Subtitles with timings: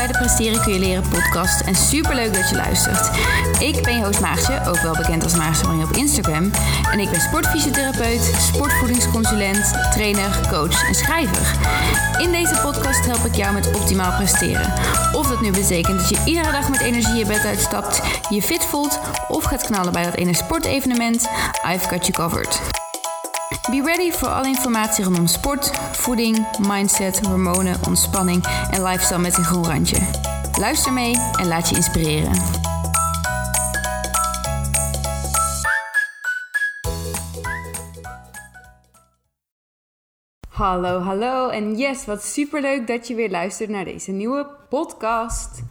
[0.00, 3.10] bij de Presteren kun je leren podcast en superleuk dat je luistert.
[3.60, 4.20] Ik ben je host
[4.68, 6.50] ook wel bekend als Maartje op Instagram.
[6.92, 11.58] En ik ben sportfysiotherapeut, sportvoedingsconsulent, trainer, coach en schrijver.
[12.18, 14.72] In deze podcast help ik jou met optimaal presteren.
[15.12, 18.64] Of dat nu betekent dat je iedere dag met energie je bed uitstapt, je fit
[18.64, 21.28] voelt of gaat knallen bij dat ene sportevenement,
[21.66, 22.79] I've got you covered.
[23.70, 29.44] Be ready voor alle informatie rondom sport, voeding, mindset, hormonen, ontspanning en lifestyle met een
[29.44, 29.96] groen randje.
[30.58, 32.32] Luister mee en laat je inspireren.
[40.48, 45.62] Hallo, hallo en yes, wat superleuk dat je weer luistert naar deze nieuwe podcast.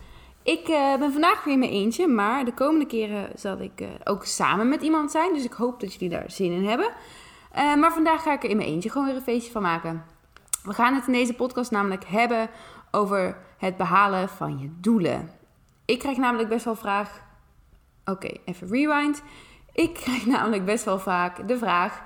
[0.44, 3.88] Ik uh, ben vandaag weer in mijn eentje, maar de komende keren zal ik uh,
[4.04, 5.34] ook samen met iemand zijn.
[5.34, 6.92] Dus ik hoop dat jullie daar zin in hebben.
[7.56, 10.04] Uh, maar vandaag ga ik er in mijn eentje gewoon weer een feestje van maken.
[10.64, 12.50] We gaan het in deze podcast namelijk hebben
[12.92, 15.30] over het behalen van je doelen.
[15.86, 17.22] Ik krijg namelijk best wel vraag.
[18.06, 19.22] Oké, even rewind.
[19.74, 22.02] Ik krijg namelijk best wel vaak de vraag: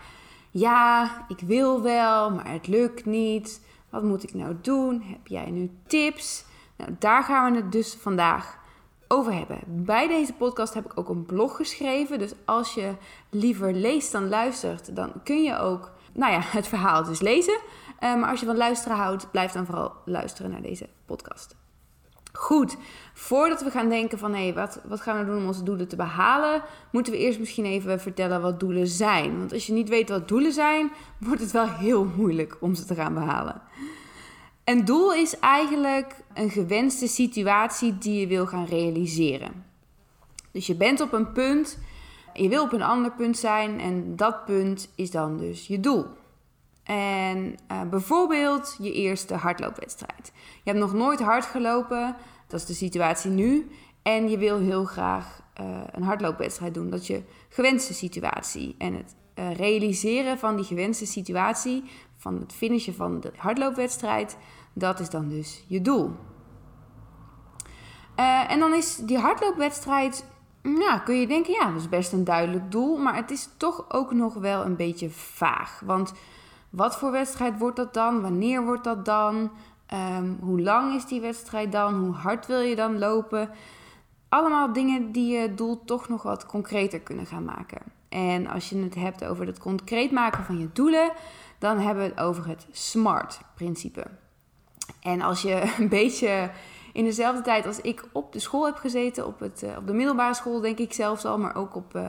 [0.51, 3.61] ja, ik wil wel, maar het lukt niet.
[3.89, 5.01] Wat moet ik nou doen?
[5.01, 6.45] Heb jij nu tips?
[6.77, 8.57] Nou, daar gaan we het dus vandaag
[9.21, 9.59] hebben.
[9.65, 12.19] Bij deze podcast heb ik ook een blog geschreven.
[12.19, 12.93] Dus als je
[13.29, 17.59] liever leest dan luistert, dan kun je ook nou ja, het verhaal dus lezen.
[17.99, 21.55] Uh, maar als je van luisteren houdt, blijf dan vooral luisteren naar deze podcast.
[22.33, 22.77] Goed,
[23.13, 25.95] voordat we gaan denken van hé, wat, wat gaan we doen om onze doelen te
[25.95, 29.37] behalen, moeten we eerst misschien even vertellen wat doelen zijn.
[29.37, 32.85] Want als je niet weet wat doelen zijn, wordt het wel heel moeilijk om ze
[32.85, 33.61] te gaan behalen.
[34.63, 39.65] Een doel is eigenlijk een gewenste situatie die je wil gaan realiseren.
[40.51, 41.77] Dus je bent op een punt,
[42.33, 46.05] je wil op een ander punt zijn en dat punt is dan dus je doel.
[46.83, 50.31] En uh, bijvoorbeeld je eerste hardloopwedstrijd.
[50.35, 52.15] Je hebt nog nooit hard gelopen,
[52.47, 53.69] dat is de situatie nu.
[54.01, 56.89] En je wil heel graag uh, een hardloopwedstrijd doen.
[56.89, 58.75] Dat is je gewenste situatie.
[58.77, 61.83] En het uh, realiseren van die gewenste situatie,
[62.23, 64.37] van het finishen van de hardloopwedstrijd,
[64.73, 66.11] dat is dan dus je doel.
[68.19, 70.25] Uh, en dan is die hardloopwedstrijd,
[70.61, 73.85] ja, kun je denken, ja, dat is best een duidelijk doel, maar het is toch
[73.91, 75.81] ook nog wel een beetje vaag.
[75.85, 76.13] Want
[76.69, 78.21] wat voor wedstrijd wordt dat dan?
[78.21, 79.51] Wanneer wordt dat dan?
[79.93, 81.93] Um, hoe lang is die wedstrijd dan?
[81.93, 83.49] Hoe hard wil je dan lopen?
[84.29, 87.81] Allemaal dingen die je doel toch nog wat concreter kunnen gaan maken.
[88.09, 91.11] En als je het hebt over het concreet maken van je doelen,
[91.63, 94.05] dan hebben we het over het SMART-principe.
[95.01, 96.51] En als je een beetje
[96.93, 99.93] in dezelfde tijd als ik op de school heb gezeten, op, het, uh, op de
[99.93, 101.99] middelbare school denk ik zelfs al, maar ook op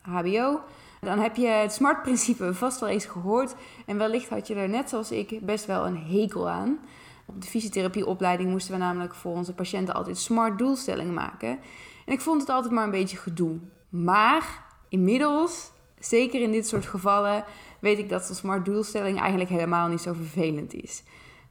[0.00, 0.60] HBO,
[1.00, 3.54] dan heb je het SMART-principe vast wel eens gehoord.
[3.86, 6.78] En wellicht had je er net zoals ik best wel een hekel aan.
[7.26, 11.58] Op de fysiotherapieopleiding moesten we namelijk voor onze patiënten altijd SMART doelstellingen maken.
[12.06, 13.58] En ik vond het altijd maar een beetje gedoe.
[13.88, 17.44] Maar inmiddels, zeker in dit soort gevallen,
[17.84, 21.02] weet ik dat zo'n SMART doelstelling eigenlijk helemaal niet zo vervelend is.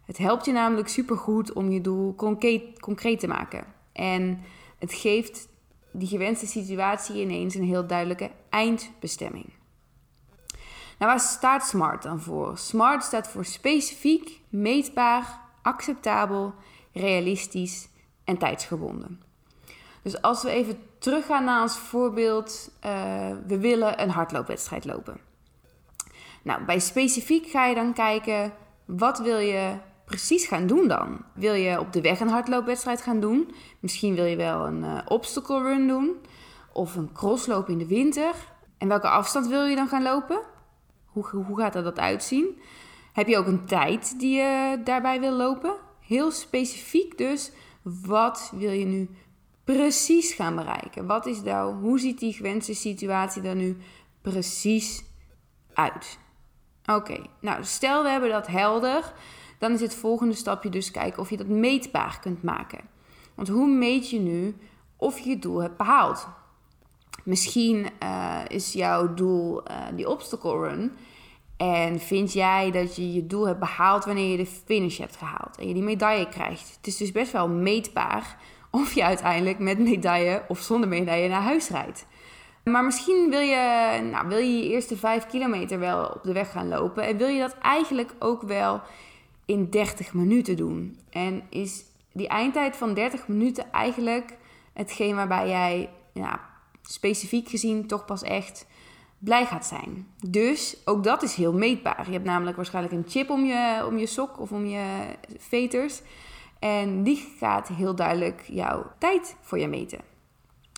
[0.06, 3.66] Het helpt je namelijk supergoed om je doel concreet, te maken.
[3.92, 4.42] En
[4.80, 5.48] het geeft
[5.92, 9.46] die gewenste situatie ineens een heel duidelijke eindbestemming.
[10.98, 12.58] Nou, waar staat SMART dan voor?
[12.58, 16.54] SMART staat voor specifiek, meetbaar, acceptabel,
[16.94, 17.90] realistisch
[18.24, 19.22] en tijdsgebonden.
[20.02, 22.92] Dus als we even teruggaan naar ons voorbeeld, uh,
[23.48, 25.32] we willen een hardloopwedstrijd lopen.
[26.44, 28.54] Nou, bij specifiek ga je dan kijken,
[28.86, 31.26] wat wil je precies gaan doen dan?
[31.34, 33.54] Wil je op de weg een hardloopwedstrijd gaan doen?
[33.80, 36.16] Misschien wil je wel een uh, obstacle run doen
[36.74, 38.36] of een crossloop in de winter.
[38.78, 40.42] En welke afstand wil je dan gaan lopen?
[41.06, 42.62] Hoe, hoe gaat er dat uitzien?
[43.14, 45.76] Heb je ook een tijd die je daarbij wil lopen?
[46.00, 49.10] Heel specifiek dus, wat wil je nu
[49.64, 51.06] precies gaan bereiken?
[51.06, 53.78] Wat is nou, hoe ziet die gewenste situatie er nu
[54.22, 55.04] precies
[55.74, 56.20] uit?
[56.86, 59.14] Oké, nou stel we hebben dat helder
[59.64, 62.80] dan is het volgende stapje dus kijken of je dat meetbaar kunt maken.
[63.36, 64.56] Want hoe meet je nu
[64.96, 66.28] of je je doel hebt behaald?
[67.24, 70.92] Misschien uh, is jouw doel uh, die obstacle run.
[71.58, 75.58] En vind jij dat je je doel hebt behaald wanneer je de finish hebt gehaald
[75.58, 76.76] en je die medaille krijgt?
[76.76, 78.38] Het is dus best wel meetbaar
[78.72, 82.06] of je uiteindelijk met medaille of zonder medaille naar huis rijdt.
[82.64, 86.52] Maar misschien wil je, nou, wil je je eerste vijf kilometer wel op de weg
[86.52, 88.82] gaan lopen en wil je dat eigenlijk ook wel
[89.46, 91.00] in 30 minuten doen.
[91.10, 94.38] En is die eindtijd van 30 minuten eigenlijk
[94.74, 96.40] hetgeen waarbij jij ja,
[96.82, 98.66] specifiek gezien toch pas echt
[99.20, 100.08] blij gaat zijn.
[100.28, 102.06] Dus ook dat is heel meetbaar.
[102.06, 105.06] Je hebt namelijk waarschijnlijk een chip om je, om je sok of om je
[105.38, 106.02] veters.
[106.60, 110.00] En die gaat heel duidelijk jouw tijd voor je meten.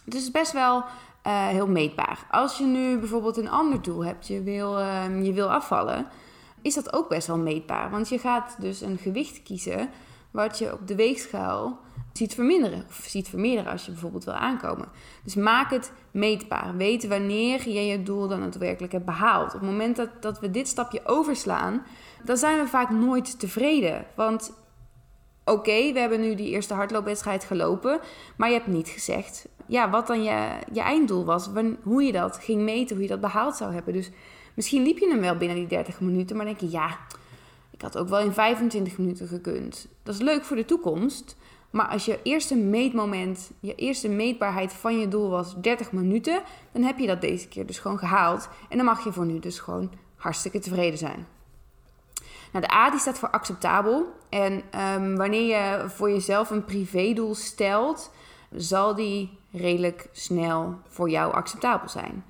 [0.03, 0.83] Dus best wel
[1.27, 2.25] uh, heel meetbaar.
[2.31, 6.07] Als je nu bijvoorbeeld een ander doel hebt, je wil, uh, je wil afvallen,
[6.61, 7.89] is dat ook best wel meetbaar.
[7.89, 9.89] Want je gaat dus een gewicht kiezen
[10.31, 11.79] wat je op de weegschaal
[12.13, 12.85] ziet verminderen.
[12.87, 14.87] Of ziet vermeerderen als je bijvoorbeeld wil aankomen.
[15.23, 16.75] Dus maak het meetbaar.
[16.75, 19.53] Weet wanneer je je doel dan ook werkelijk hebt behaald.
[19.53, 21.85] Op het moment dat, dat we dit stapje overslaan,
[22.23, 24.05] dan zijn we vaak nooit tevreden.
[24.15, 24.53] Want
[25.45, 27.99] oké, we hebben nu die eerste hardloopwedstrijd gelopen,
[28.37, 31.49] maar je hebt niet gezegd ja, wat dan je, je einddoel was.
[31.83, 33.93] hoe je dat ging meten, hoe je dat behaald zou hebben.
[33.93, 34.09] Dus
[34.53, 36.97] misschien liep je hem wel binnen die 30 minuten, maar denk je, ja,
[37.71, 39.87] ik had ook wel in 25 minuten gekund.
[40.03, 41.35] Dat is leuk voor de toekomst.
[41.69, 46.41] Maar als je eerste meetmoment, je eerste meetbaarheid van je doel was 30 minuten,
[46.71, 48.49] dan heb je dat deze keer dus gewoon gehaald.
[48.69, 51.27] En dan mag je voor nu dus gewoon hartstikke tevreden zijn.
[52.51, 54.13] Nou, de A die staat voor acceptabel.
[54.29, 58.11] En um, wanneer je voor jezelf een privédoel stelt,
[58.51, 62.23] zal die redelijk snel voor jou acceptabel zijn.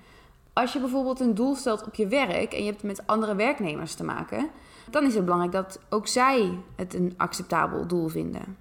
[0.54, 3.94] Als je bijvoorbeeld een doel stelt op je werk en je hebt met andere werknemers
[3.94, 4.50] te maken,
[4.90, 8.58] dan is het belangrijk dat ook zij het een acceptabel doel vinden.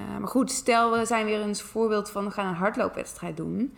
[0.00, 3.76] Uh, maar goed, stel we zijn weer een voorbeeld van we gaan een hardloopwedstrijd doen.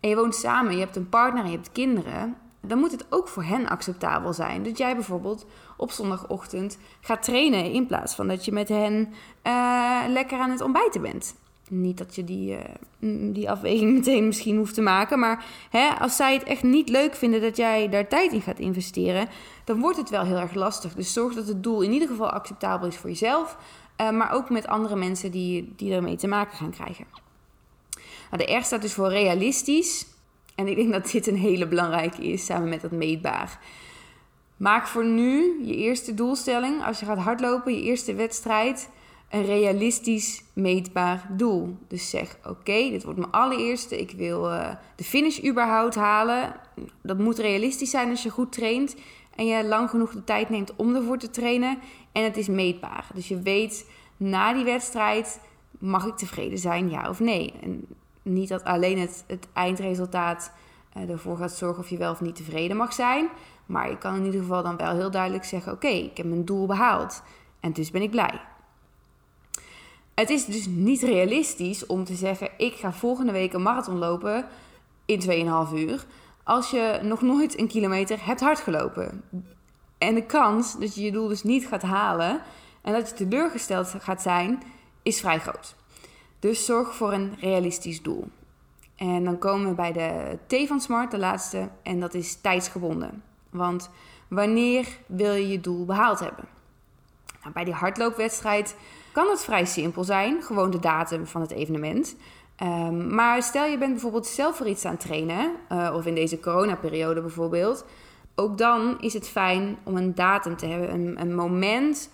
[0.00, 2.36] En je woont samen, je hebt een partner en je hebt kinderen.
[2.60, 4.62] Dan moet het ook voor hen acceptabel zijn.
[4.62, 5.46] Dat jij bijvoorbeeld
[5.76, 9.12] op zondagochtend gaat trainen in plaats van dat je met hen
[9.46, 11.34] uh, lekker aan het ontbijten bent.
[11.70, 12.58] Niet dat je die,
[12.98, 15.18] uh, die afweging meteen misschien hoeft te maken.
[15.18, 18.58] Maar hè, als zij het echt niet leuk vinden dat jij daar tijd in gaat
[18.58, 19.28] investeren,
[19.64, 20.94] dan wordt het wel heel erg lastig.
[20.94, 23.56] Dus zorg dat het doel in ieder geval acceptabel is voor jezelf.
[24.00, 27.04] Uh, maar ook met andere mensen die, die ermee te maken gaan krijgen.
[28.30, 30.06] Nou, de R staat dus voor realistisch.
[30.54, 33.58] En ik denk dat dit een hele belangrijke is, samen met dat meetbaar.
[34.56, 38.88] Maak voor nu je eerste doelstelling, als je gaat hardlopen, je eerste wedstrijd,
[39.28, 41.76] een realistisch meetbaar doel.
[41.88, 44.00] Dus zeg: Oké, dit wordt mijn allereerste.
[44.00, 46.54] Ik wil uh, de finish überhaupt halen.
[47.02, 48.96] Dat moet realistisch zijn als je goed traint
[49.34, 51.78] en je lang genoeg de tijd neemt om ervoor te trainen.
[52.12, 53.06] En het is meetbaar.
[53.14, 55.40] Dus je weet na die wedstrijd:
[55.78, 57.54] mag ik tevreden zijn, ja of nee?
[57.62, 57.86] En
[58.22, 60.52] niet dat alleen het, het eindresultaat
[60.96, 63.28] uh, ervoor gaat zorgen of je wel of niet tevreden mag zijn.
[63.66, 66.44] Maar je kan in ieder geval dan wel heel duidelijk zeggen: Oké, ik heb mijn
[66.44, 67.22] doel behaald.
[67.60, 68.40] En dus ben ik blij.
[70.18, 74.46] Het is dus niet realistisch om te zeggen: ik ga volgende week een marathon lopen
[75.04, 75.20] in
[75.68, 76.06] 2,5 uur.
[76.42, 79.22] Als je nog nooit een kilometer hebt hardgelopen.
[79.98, 82.40] En de kans dat je je doel dus niet gaat halen
[82.82, 84.62] en dat je teleurgesteld gaat zijn,
[85.02, 85.74] is vrij groot.
[86.38, 88.28] Dus zorg voor een realistisch doel.
[88.96, 93.22] En dan komen we bij de T van Smart, de laatste, en dat is tijdsgebonden.
[93.50, 93.90] Want
[94.28, 96.44] wanneer wil je je doel behaald hebben?
[97.40, 98.76] Nou, bij die hardloopwedstrijd
[99.18, 102.16] kan het vrij simpel zijn, gewoon de datum van het evenement.
[102.62, 106.14] Um, maar stel je bent bijvoorbeeld zelf voor iets aan het trainen, uh, of in
[106.14, 107.84] deze coronaperiode bijvoorbeeld.
[108.34, 112.10] Ook dan is het fijn om een datum te hebben, een, een moment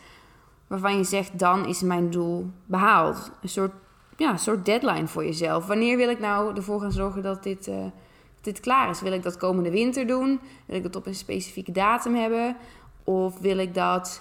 [0.66, 3.30] waarvan je zegt, dan is mijn doel behaald.
[3.42, 3.72] Een soort,
[4.16, 5.66] ja, soort deadline voor jezelf.
[5.66, 7.84] Wanneer wil ik nou ervoor gaan zorgen dat dit, uh,
[8.40, 9.00] dit klaar is?
[9.00, 10.40] Wil ik dat komende winter doen?
[10.66, 12.56] Wil ik dat op een specifieke datum hebben?
[13.04, 14.20] Of wil ik dat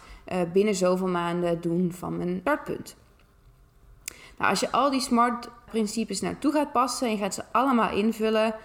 [0.54, 2.96] binnen zoveel maanden doen van mijn startpunt?
[4.38, 7.92] Nou, als je al die smart principes naartoe gaat passen en je gaat ze allemaal
[7.92, 8.56] invullen,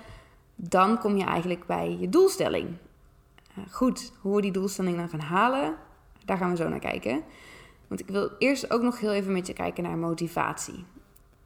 [0.55, 2.69] dan kom je eigenlijk bij je doelstelling.
[3.59, 5.75] Uh, goed, hoe we die doelstelling dan gaan halen,
[6.25, 7.23] daar gaan we zo naar kijken.
[7.87, 10.85] Want ik wil eerst ook nog heel even met je kijken naar motivatie.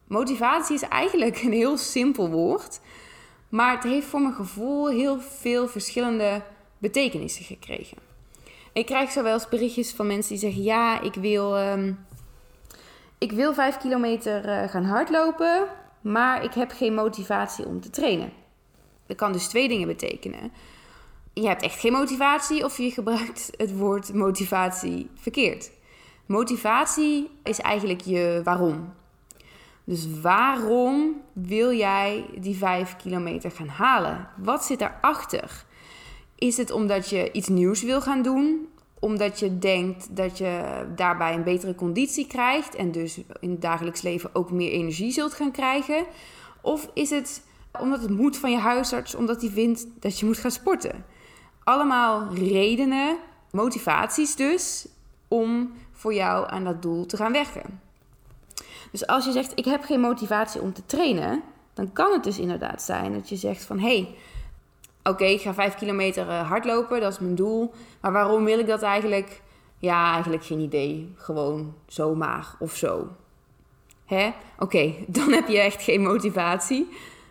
[0.06, 2.80] Motivatie is eigenlijk een heel simpel woord,
[3.48, 6.42] maar het heeft voor mijn gevoel heel veel verschillende
[6.78, 8.11] betekenissen gekregen.
[8.72, 12.06] Ik krijg zo wel eens berichtjes van mensen die zeggen: Ja, ik wil, um,
[13.18, 15.66] ik wil vijf kilometer uh, gaan hardlopen,
[16.00, 18.32] maar ik heb geen motivatie om te trainen.
[19.06, 20.52] Dat kan dus twee dingen betekenen.
[21.32, 25.70] Je hebt echt geen motivatie of je gebruikt het woord motivatie verkeerd.
[26.26, 28.92] Motivatie is eigenlijk je waarom.
[29.84, 34.28] Dus waarom wil jij die vijf kilometer gaan halen?
[34.36, 35.64] Wat zit daarachter?
[36.42, 38.68] Is het omdat je iets nieuws wil gaan doen?
[38.98, 44.02] Omdat je denkt dat je daarbij een betere conditie krijgt en dus in het dagelijks
[44.02, 46.04] leven ook meer energie zult gaan krijgen?
[46.60, 47.42] Of is het
[47.80, 51.04] omdat het moet van je huisarts, omdat hij vindt dat je moet gaan sporten?
[51.64, 53.16] Allemaal redenen,
[53.50, 54.88] motivaties dus,
[55.28, 57.80] om voor jou aan dat doel te gaan werken.
[58.90, 61.42] Dus als je zegt: Ik heb geen motivatie om te trainen,
[61.74, 63.86] dan kan het dus inderdaad zijn dat je zegt: van hé.
[63.86, 64.14] Hey,
[65.04, 67.72] Oké, ik ga vijf kilometer uh, hardlopen, dat is mijn doel.
[68.00, 69.42] Maar waarom wil ik dat eigenlijk?
[69.78, 71.12] Ja, eigenlijk geen idee.
[71.16, 73.08] Gewoon zomaar of zo.
[74.06, 76.88] hè, oké, dan heb je echt geen motivatie.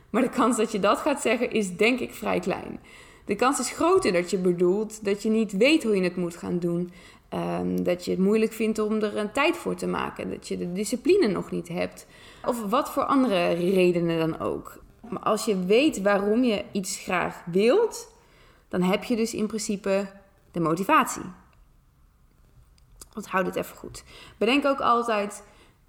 [0.09, 2.79] Maar de kans dat je dat gaat zeggen is denk ik vrij klein.
[3.25, 6.35] De kans is groter dat je bedoelt dat je niet weet hoe je het moet
[6.35, 6.91] gaan doen.
[7.29, 10.29] Ehm, dat je het moeilijk vindt om er een tijd voor te maken.
[10.29, 12.07] Dat je de discipline nog niet hebt.
[12.45, 14.79] Of wat voor andere redenen dan ook.
[15.09, 18.09] Maar als je weet waarom je iets graag wilt,
[18.67, 20.07] dan heb je dus in principe
[20.51, 21.23] de motivatie.
[23.15, 24.03] Onthoud het even goed.
[24.37, 25.43] Bedenk ook altijd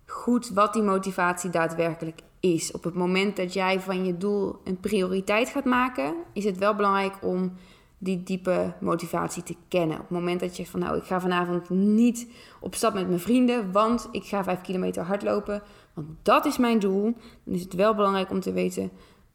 [0.06, 2.72] goed wat die motivatie daadwerkelijk is.
[2.72, 6.74] Op het moment dat jij van je doel een prioriteit gaat maken, is het wel
[6.74, 7.52] belangrijk om
[7.98, 9.96] die diepe motivatie te kennen.
[9.96, 13.20] Op het moment dat je van nou, ik ga vanavond niet op stap met mijn
[13.20, 15.62] vrienden, want ik ga vijf kilometer hardlopen,
[15.94, 18.90] want dat is mijn doel, dan is het wel belangrijk om te weten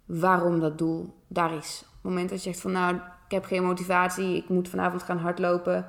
[0.06, 1.84] waarom dat doel daar is.
[1.86, 5.04] Op het moment dat je zegt van nou, ik heb geen motivatie, ik moet vanavond
[5.04, 5.86] gaan hardlopen,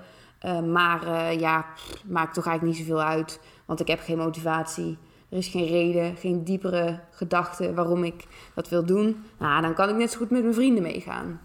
[0.47, 1.67] uh, maar uh, ja,
[2.07, 4.99] maakt toch eigenlijk niet zoveel uit, want ik heb geen motivatie.
[5.31, 9.25] Er is geen reden, geen diepere gedachte waarom ik dat wil doen.
[9.39, 11.41] Nou, dan kan ik net zo goed met mijn vrienden meegaan.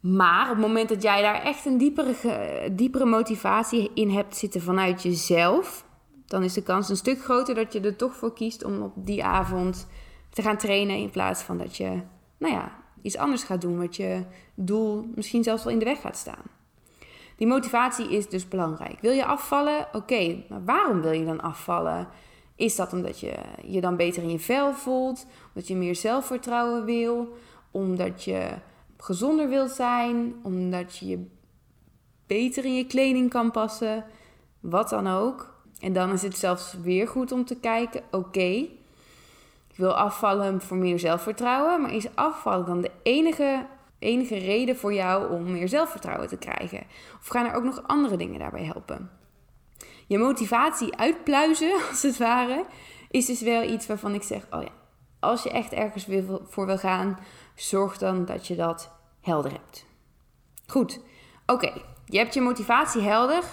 [0.00, 2.14] Maar op het moment dat jij daar echt een diepere,
[2.72, 5.85] diepere motivatie in hebt zitten vanuit jezelf,
[6.26, 8.92] dan is de kans een stuk groter dat je er toch voor kiest om op
[8.94, 9.86] die avond
[10.30, 12.00] te gaan trainen in plaats van dat je,
[12.38, 16.00] nou ja, iets anders gaat doen wat je doel misschien zelfs wel in de weg
[16.00, 16.44] gaat staan.
[17.36, 19.00] Die motivatie is dus belangrijk.
[19.00, 19.86] Wil je afvallen?
[19.92, 22.08] Oké, maar waarom wil je dan afvallen?
[22.54, 25.26] Is dat omdat je je dan beter in je vel voelt?
[25.48, 27.36] Omdat je meer zelfvertrouwen wil?
[27.70, 28.48] Omdat je
[28.96, 30.34] gezonder wilt zijn?
[30.42, 31.26] Omdat je je
[32.26, 34.04] beter in je kleding kan passen?
[34.60, 35.55] Wat dan ook.
[35.80, 38.68] En dan is het zelfs weer goed om te kijken: oké,
[39.68, 41.80] ik wil afvallen voor meer zelfvertrouwen.
[41.80, 43.66] Maar is afvallen dan de enige
[43.98, 46.82] enige reden voor jou om meer zelfvertrouwen te krijgen?
[47.20, 49.10] Of gaan er ook nog andere dingen daarbij helpen?
[50.06, 52.64] Je motivatie uitpluizen, als het ware,
[53.10, 54.70] is dus wel iets waarvan ik zeg: oh ja,
[55.20, 56.06] als je echt ergens
[56.48, 57.18] voor wil gaan,
[57.54, 58.90] zorg dan dat je dat
[59.20, 59.86] helder hebt.
[60.66, 61.00] Goed,
[61.46, 61.72] oké,
[62.04, 63.44] je hebt je motivatie helder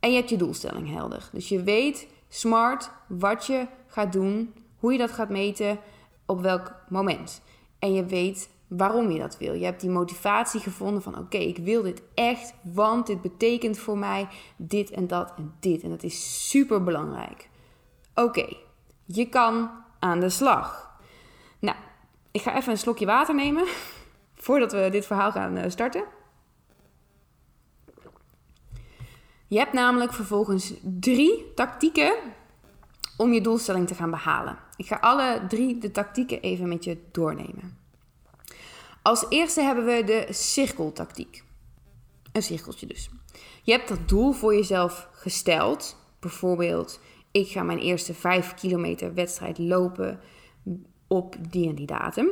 [0.00, 1.28] en je hebt je doelstelling helder.
[1.32, 5.78] Dus je weet smart wat je gaat doen, hoe je dat gaat meten,
[6.26, 7.42] op welk moment.
[7.78, 9.52] En je weet waarom je dat wil.
[9.52, 13.98] Je hebt die motivatie gevonden van oké, ik wil dit echt, want dit betekent voor
[13.98, 15.82] mij dit en dat en dit.
[15.82, 17.48] En dat is super belangrijk.
[18.14, 18.56] Oké,
[19.04, 20.98] je kan aan de slag.
[21.58, 21.76] Nou,
[22.30, 23.64] ik ga even een slokje water nemen
[24.44, 26.04] voordat we dit verhaal gaan eh, starten.
[29.50, 32.14] Je hebt namelijk vervolgens drie tactieken
[33.16, 34.58] om je doelstelling te gaan behalen.
[34.76, 37.78] Ik ga alle drie de tactieken even met je doornemen.
[39.02, 41.44] Als eerste hebben we de cirkeltactiek.
[42.32, 43.10] Een cirkeltje dus.
[43.62, 45.96] Je hebt dat doel voor jezelf gesteld.
[46.20, 50.20] Bijvoorbeeld, ik ga mijn eerste 5 kilometer wedstrijd lopen
[51.06, 52.28] op die en die datum.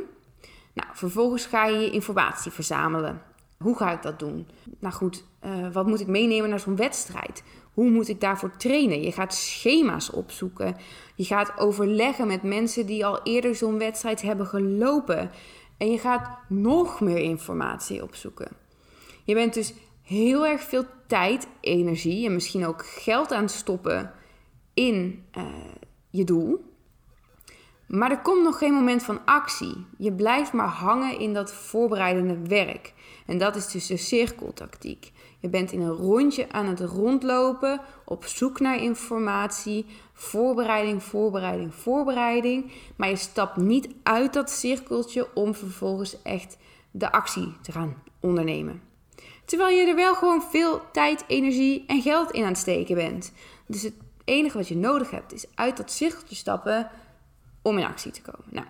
[0.73, 3.23] Nou, vervolgens ga je je informatie verzamelen.
[3.59, 4.49] Hoe ga ik dat doen?
[4.79, 7.43] Nou goed, uh, wat moet ik meenemen naar zo'n wedstrijd?
[7.73, 9.03] Hoe moet ik daarvoor trainen?
[9.03, 10.77] Je gaat schema's opzoeken.
[11.15, 15.31] Je gaat overleggen met mensen die al eerder zo'n wedstrijd hebben gelopen.
[15.77, 18.49] En je gaat nog meer informatie opzoeken.
[19.25, 24.13] Je bent dus heel erg veel tijd, energie en misschien ook geld aan het stoppen
[24.75, 25.45] in uh,
[26.11, 26.65] je doel.
[27.87, 29.87] Maar er komt nog geen moment van actie.
[29.99, 32.93] Je blijft maar hangen in dat voorbereidende werk.
[33.29, 35.13] En dat is dus de cirkeltactiek.
[35.39, 42.73] Je bent in een rondje aan het rondlopen, op zoek naar informatie, voorbereiding, voorbereiding, voorbereiding.
[42.97, 46.57] Maar je stapt niet uit dat cirkeltje om vervolgens echt
[46.91, 48.83] de actie te gaan ondernemen.
[49.45, 53.33] Terwijl je er wel gewoon veel tijd, energie en geld in aan het steken bent.
[53.67, 53.95] Dus het
[54.25, 56.91] enige wat je nodig hebt is uit dat cirkeltje stappen
[57.63, 58.47] om in actie te komen.
[58.51, 58.67] Nou,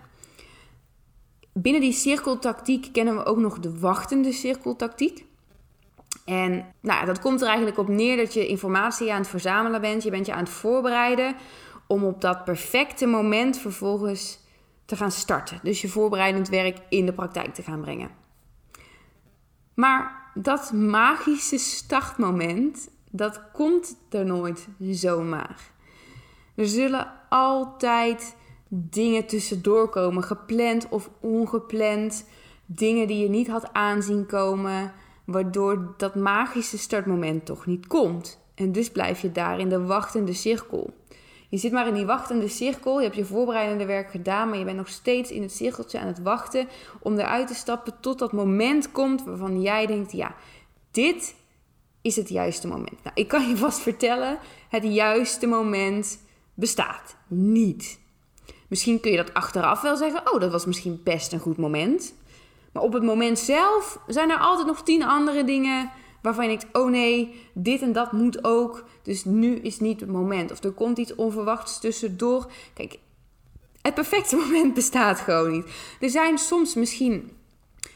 [1.62, 5.26] binnen die cirkeltactiek kennen we ook nog de wachtende cirkeltactiek.
[6.24, 10.02] En nou, dat komt er eigenlijk op neer dat je informatie aan het verzamelen bent.
[10.02, 11.36] Je bent je aan het voorbereiden
[11.86, 14.38] om op dat perfecte moment vervolgens
[14.84, 15.60] te gaan starten.
[15.62, 18.10] Dus je voorbereidend werk in de praktijk te gaan brengen.
[19.74, 25.60] Maar dat magische startmoment, dat komt er nooit zomaar.
[26.54, 28.36] Er zullen altijd
[28.68, 32.24] dingen tussendoor komen, gepland of ongepland.
[32.66, 34.92] Dingen die je niet had aanzien komen,
[35.24, 38.40] waardoor dat magische startmoment toch niet komt.
[38.54, 40.92] En dus blijf je daar in de wachtende cirkel.
[41.48, 42.98] Je zit maar in die wachtende cirkel.
[42.98, 46.06] Je hebt je voorbereidende werk gedaan, maar je bent nog steeds in het cirkeltje aan
[46.06, 46.68] het wachten
[47.00, 50.34] om eruit te stappen tot dat moment komt waarvan jij denkt: ja,
[50.90, 51.34] dit
[52.02, 53.02] is het juiste moment.
[53.02, 56.18] Nou, ik kan je vast vertellen: het juiste moment
[56.54, 58.00] bestaat niet.
[58.68, 62.14] Misschien kun je dat achteraf wel zeggen, oh, dat was misschien best een goed moment.
[62.72, 65.90] Maar op het moment zelf zijn er altijd nog tien andere dingen
[66.22, 68.84] waarvan je denkt: oh nee, dit en dat moet ook.
[69.02, 70.52] Dus nu is niet het moment.
[70.52, 72.50] Of er komt iets onverwachts tussendoor.
[72.74, 72.98] Kijk,
[73.82, 75.66] het perfecte moment bestaat gewoon niet.
[76.00, 77.30] Er zijn soms misschien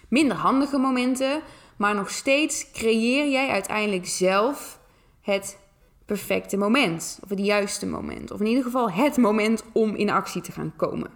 [0.08, 1.42] minder handige momenten,
[1.76, 4.78] maar nog steeds creëer jij uiteindelijk zelf
[5.20, 5.58] het
[6.06, 7.18] perfecte moment.
[7.22, 8.30] Of het juiste moment.
[8.30, 11.10] Of in ieder geval het moment om in actie te gaan komen.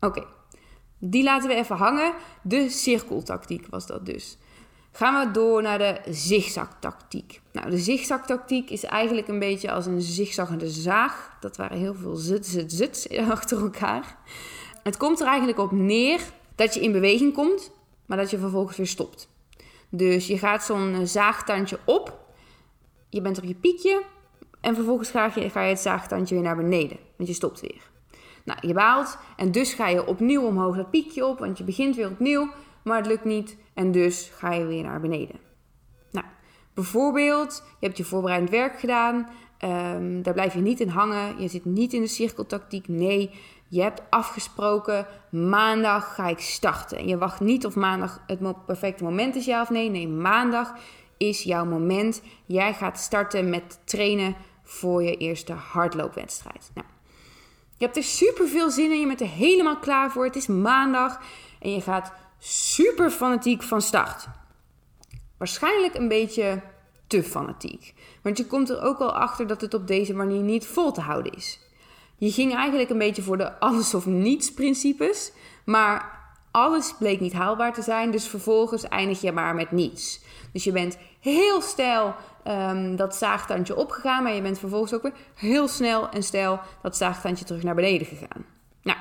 [0.00, 0.24] Oké,
[0.98, 2.12] die laten we even hangen.
[2.42, 4.38] De cirkeltactiek was dat dus.
[4.92, 7.40] Gaan we door naar de zigzagtactiek.
[7.52, 11.36] Nou, de zigzagtactiek is eigenlijk een beetje als een zigzaggende zaag.
[11.40, 14.16] Dat waren heel veel zit, zit, zit achter elkaar.
[14.82, 16.20] Het komt er eigenlijk op neer
[16.54, 17.70] dat je in beweging komt,
[18.06, 19.28] maar dat je vervolgens weer stopt.
[19.88, 22.18] Dus je gaat zo'n zaagtandje op,
[23.08, 24.02] je bent op je piekje
[24.60, 27.90] en vervolgens ga je, het zaagtandje weer naar beneden, want je stopt weer.
[28.44, 31.96] Nou, je baalt en dus ga je opnieuw omhoog dat piekje op, want je begint
[31.96, 32.50] weer opnieuw,
[32.84, 35.36] maar het lukt niet en dus ga je weer naar beneden.
[36.10, 36.26] Nou,
[36.74, 39.28] bijvoorbeeld, je hebt je voorbereidend werk gedaan,
[39.64, 43.30] um, daar blijf je niet in hangen, je zit niet in de cirkeltactiek, nee,
[43.68, 46.98] je hebt afgesproken, maandag ga ik starten.
[46.98, 49.90] En je wacht niet of maandag het perfecte moment is, ja of nee.
[49.90, 50.74] Nee, maandag
[51.18, 52.22] is jouw moment.
[52.46, 56.70] Jij gaat starten met trainen voor je eerste hardloopwedstrijd.
[56.74, 56.86] Nou,
[57.76, 59.00] je hebt er super veel zin in.
[59.00, 60.24] Je bent er helemaal klaar voor.
[60.24, 61.20] Het is maandag
[61.60, 64.26] en je gaat super fanatiek van start.
[65.38, 66.62] Waarschijnlijk een beetje
[67.06, 67.94] te fanatiek.
[68.22, 71.00] Want je komt er ook al achter dat het op deze manier niet vol te
[71.00, 71.60] houden is.
[72.16, 75.32] Je ging eigenlijk een beetje voor de alles of niets principes.
[75.64, 76.18] Maar
[76.50, 78.10] alles bleek niet haalbaar te zijn.
[78.10, 80.20] Dus vervolgens eindig je maar met niets.
[80.52, 82.14] Dus je bent heel stijl
[82.48, 84.22] um, dat zaagtandje opgegaan.
[84.22, 88.06] Maar je bent vervolgens ook weer heel snel en stijl dat zaagtandje terug naar beneden
[88.06, 88.44] gegaan.
[88.82, 88.98] Nou,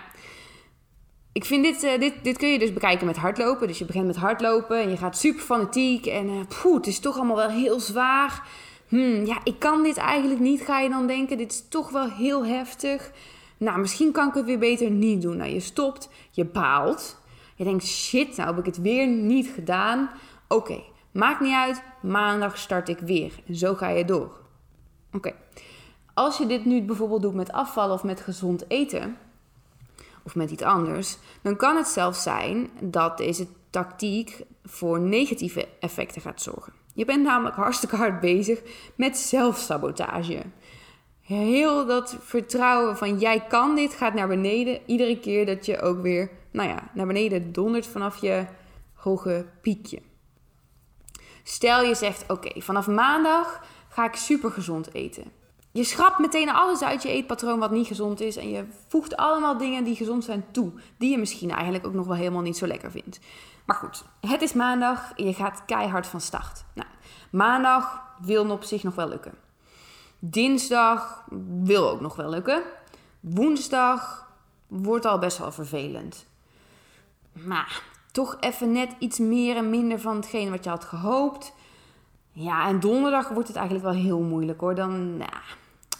[1.32, 3.68] ik vind dit, uh, dit, dit kun je dus bekijken met hardlopen.
[3.68, 6.06] Dus je begint met hardlopen en je gaat super fanatiek.
[6.06, 8.48] En uh, het is toch allemaal wel heel zwaar.
[8.88, 11.38] Hmm, ja, ik kan dit eigenlijk niet, ga je dan denken.
[11.38, 13.12] Dit is toch wel heel heftig.
[13.58, 15.38] Nou, misschien kan ik het weer beter niet doen.
[15.38, 17.22] Nou, je stopt, je baalt.
[17.56, 20.10] Je denkt, shit, nou heb ik het weer niet gedaan.
[20.48, 20.80] Oké,
[21.18, 21.84] maakt niet uit.
[22.02, 23.34] Maandag start ik weer.
[23.48, 24.40] En zo ga je door.
[25.14, 25.34] Oké.
[26.14, 29.18] Als je dit nu bijvoorbeeld doet met afvallen of met gezond eten,
[30.24, 36.22] of met iets anders, dan kan het zelfs zijn dat deze tactiek voor negatieve effecten
[36.22, 36.74] gaat zorgen.
[36.94, 38.62] Je bent namelijk hartstikke hard bezig
[38.96, 40.42] met zelfsabotage.
[41.22, 44.80] Heel dat vertrouwen van jij kan dit gaat naar beneden.
[44.86, 48.46] Iedere keer dat je ook weer, nou ja, naar beneden dondert vanaf je
[48.94, 50.02] hoge piekje.
[51.50, 55.32] Stel je zegt: Oké, vanaf maandag ga ik super gezond eten.
[55.72, 58.36] Je schrapt meteen alles uit je eetpatroon wat niet gezond is.
[58.36, 60.72] En je voegt allemaal dingen die gezond zijn toe.
[60.98, 63.20] Die je misschien eigenlijk ook nog wel helemaal niet zo lekker vindt.
[63.66, 66.64] Maar goed, het is maandag je gaat keihard van start.
[66.74, 66.90] Nou,
[67.30, 69.34] maandag wil op zich nog wel lukken.
[70.20, 71.26] Dinsdag
[71.64, 72.64] wil ook nog wel lukken.
[73.20, 74.28] Woensdag
[74.68, 76.28] wordt al best wel vervelend.
[77.34, 77.82] Maar
[78.18, 81.54] toch even net iets meer en minder van hetgeen wat je had gehoopt.
[82.32, 84.76] Ja, en donderdag wordt het eigenlijk wel heel moeilijk hoor.
[84.76, 85.32] Dan, nou,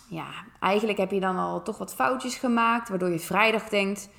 [0.10, 0.28] ja,
[0.60, 4.10] eigenlijk heb je dan al toch wat foutjes gemaakt, waardoor je vrijdag denkt: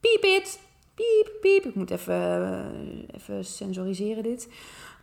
[0.00, 0.60] piep it,
[0.94, 1.64] piep, piep.
[1.64, 4.48] Ik moet even, eh, even sensoriseren dit.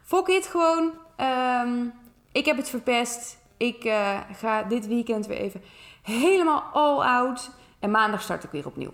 [0.04, 0.92] Fok it gewoon.
[1.16, 1.86] Ehm,
[2.32, 3.38] ik heb het verpest.
[3.58, 5.62] Ik uh, ga dit weekend weer even
[6.02, 7.52] helemaal all out.
[7.80, 8.94] En maandag start ik weer opnieuw.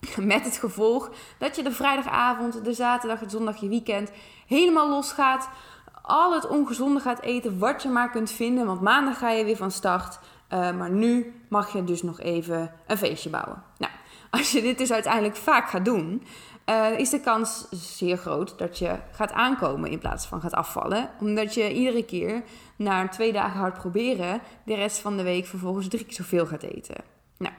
[0.32, 4.10] Met het gevolg dat je de vrijdagavond, de zaterdag, de zondag, je weekend
[4.46, 5.48] helemaal los gaat.
[6.02, 8.66] Al het ongezonde gaat eten wat je maar kunt vinden.
[8.66, 10.18] Want maandag ga je weer van start.
[10.52, 13.62] Uh, maar nu mag je dus nog even een feestje bouwen.
[13.78, 13.92] Nou,
[14.30, 16.22] als je dit dus uiteindelijk vaak gaat doen,
[16.66, 21.10] uh, is de kans zeer groot dat je gaat aankomen in plaats van gaat afvallen.
[21.20, 22.42] Omdat je iedere keer
[22.76, 26.62] na twee dagen hard proberen, de rest van de week vervolgens drie keer zoveel gaat
[26.62, 26.96] eten.
[27.38, 27.54] Nou,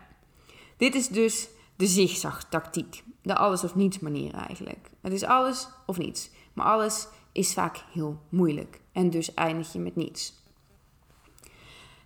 [0.78, 1.50] dit is dus
[1.82, 3.04] de zigzag-tactiek.
[3.22, 4.90] De alles of niets manier eigenlijk.
[5.02, 6.30] Het is alles of niets.
[6.54, 8.82] Maar alles is vaak heel moeilijk.
[8.92, 10.34] En dus eindig je met niets.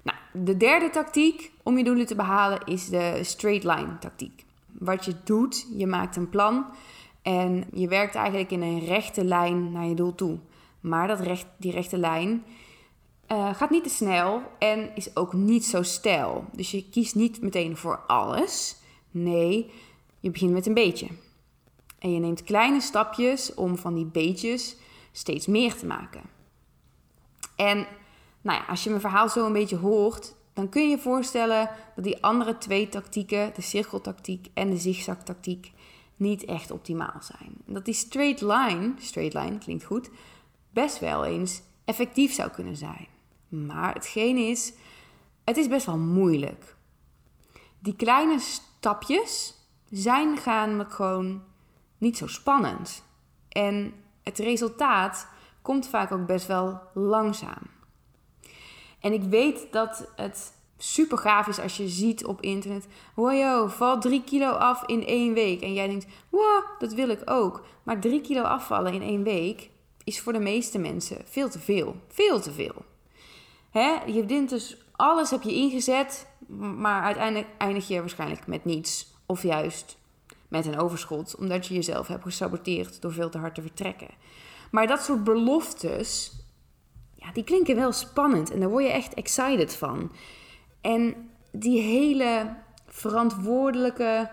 [0.01, 4.45] Nou, de derde tactiek om je doelen te behalen is de straight line tactiek.
[4.71, 6.65] Wat je doet, je maakt een plan
[7.21, 10.39] en je werkt eigenlijk in een rechte lijn naar je doel toe.
[10.79, 12.43] Maar dat recht, die rechte lijn
[13.31, 16.45] uh, gaat niet te snel en is ook niet zo stijl.
[16.51, 18.83] Dus je kiest niet meteen voor alles.
[19.17, 19.71] Nee,
[20.19, 21.08] je begint met een beetje.
[21.99, 24.75] En je neemt kleine stapjes om van die beetjes
[25.12, 26.21] steeds meer te maken.
[27.56, 27.88] En
[28.41, 31.69] nou ja, als je mijn verhaal zo een beetje hoort, dan kun je je voorstellen
[31.95, 35.71] dat die andere twee tactieken, de cirkeltactiek en de zigzagtactiek,
[36.15, 37.56] niet echt optimaal zijn.
[37.65, 40.10] Dat die straight line, straight line klinkt goed,
[40.69, 43.08] best wel eens effectief zou kunnen zijn.
[43.47, 44.73] Maar hetgeen is,
[45.43, 46.75] het is best wel moeilijk.
[47.80, 48.39] Die kleine
[48.85, 49.53] stapjes
[49.89, 51.43] zijn gaan gewoon
[51.97, 53.03] niet zo spannend.
[53.49, 53.93] En
[54.23, 55.27] het resultaat
[55.61, 57.61] komt vaak ook best wel langzaam.
[58.99, 63.99] En ik weet dat het super gaaf is als je ziet op internet: wow, val
[63.99, 65.61] 3 kilo af in één week.
[65.61, 67.65] En jij denkt: wow, dat wil ik ook.
[67.83, 69.69] Maar 3 kilo afvallen in één week
[70.03, 71.95] is voor de meeste mensen veel te veel.
[72.07, 72.85] Veel te veel.
[73.69, 74.03] Hè?
[74.05, 76.27] Je dient dus alles heb je ingezet,
[76.77, 79.13] maar uiteindelijk eindig je waarschijnlijk met niets.
[79.25, 79.97] Of juist
[80.47, 84.10] met een overschot, omdat je jezelf hebt gesaboteerd door veel te hard te vertrekken.
[84.71, 86.31] Maar dat soort beloftes,
[87.15, 90.12] ja, die klinken wel spannend en daar word je echt excited van.
[90.81, 92.55] En die hele
[92.88, 94.29] verantwoordelijke,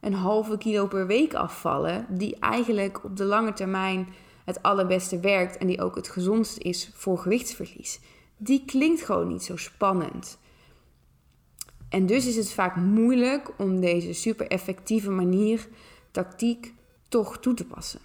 [0.00, 4.08] een halve kilo per week afvallen, die eigenlijk op de lange termijn
[4.44, 8.00] het allerbeste werkt en die ook het gezondst is voor gewichtsverlies,
[8.44, 10.38] die klinkt gewoon niet zo spannend.
[11.88, 15.68] En dus is het vaak moeilijk om deze super effectieve manier,
[16.10, 16.74] tactiek,
[17.08, 18.00] toch toe te passen.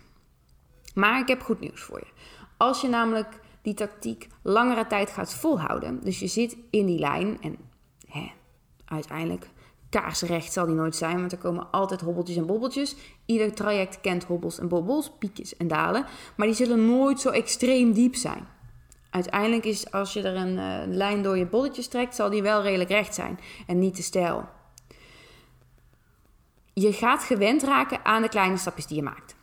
[0.94, 2.12] Maar ik heb goed nieuws voor je.
[2.58, 7.42] Als je namelijk die tactiek langere tijd gaat volhouden, dus je zit in die lijn
[7.42, 7.58] en
[8.08, 8.32] hè,
[8.86, 9.50] uiteindelijk
[9.90, 12.96] kaarsrecht zal die nooit zijn, want er komen altijd hobbeltjes en bobbeltjes.
[13.26, 17.94] Ieder traject kent hobbels en bobbels, piekjes en dalen, maar die zullen nooit zo extreem
[17.94, 18.56] diep zijn.
[19.10, 22.62] Uiteindelijk is als je er een uh, lijn door je bolletjes trekt, zal die wel
[22.62, 24.46] redelijk recht zijn en niet te stijl.
[26.74, 29.36] Je gaat gewend raken aan de kleine stapjes die je maakt.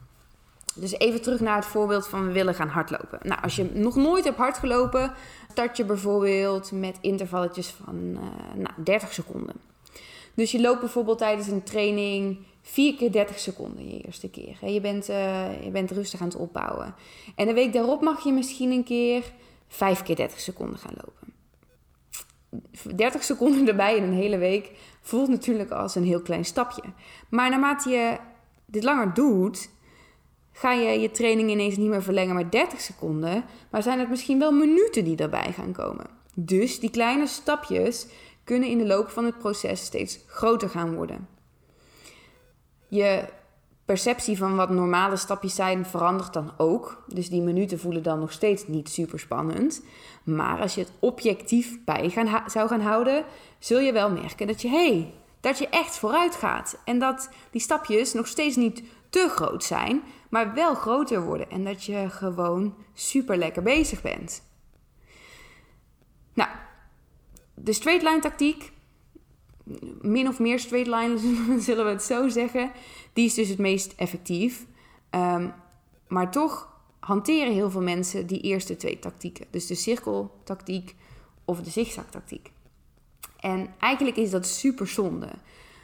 [0.74, 3.18] Dus even terug naar het voorbeeld van we willen gaan hardlopen.
[3.22, 5.12] Nou, als je nog nooit hebt hardgelopen,
[5.50, 8.20] start je bijvoorbeeld met intervalletjes van uh,
[8.54, 9.54] nou, 30 seconden.
[10.34, 14.68] Dus je loopt bijvoorbeeld tijdens een training 4 keer 30 seconden je eerste keer.
[14.70, 16.94] Je bent, uh, je bent rustig aan het opbouwen.
[17.34, 19.22] En de week daarop mag je misschien een keer
[19.74, 21.32] 5 keer 30 seconden gaan lopen.
[22.96, 26.82] 30 seconden erbij in een hele week voelt natuurlijk als een heel klein stapje.
[27.28, 28.18] Maar naarmate je
[28.66, 29.70] dit langer doet,
[30.52, 34.38] ga je je training ineens niet meer verlengen met 30 seconden, maar zijn het misschien
[34.38, 36.06] wel minuten die daarbij gaan komen.
[36.34, 38.06] Dus die kleine stapjes
[38.44, 41.28] kunnen in de loop van het proces steeds groter gaan worden.
[42.88, 43.24] Je
[43.84, 47.04] perceptie van wat normale stapjes zijn verandert dan ook.
[47.06, 49.82] Dus die minuten voelen dan nog steeds niet super spannend.
[50.24, 53.24] Maar als je het objectief bij gaan zou gaan houden,
[53.58, 56.78] zul je wel merken dat je, hey, dat je echt vooruit gaat.
[56.84, 61.50] En dat die stapjes nog steeds niet te groot zijn, maar wel groter worden.
[61.50, 64.42] En dat je gewoon super lekker bezig bent.
[66.34, 66.50] Nou,
[67.54, 68.72] de straight line tactiek,
[70.00, 71.18] min of meer straight line
[71.60, 72.70] zullen we het zo zeggen,
[73.12, 74.66] die is dus het meest effectief.
[75.10, 75.52] Um,
[76.08, 79.46] maar toch hanteren heel veel mensen die eerste twee tactieken.
[79.50, 80.94] Dus de cirkeltactiek
[81.44, 82.52] of de zigzagtactiek.
[83.40, 85.28] En eigenlijk is dat super zonde.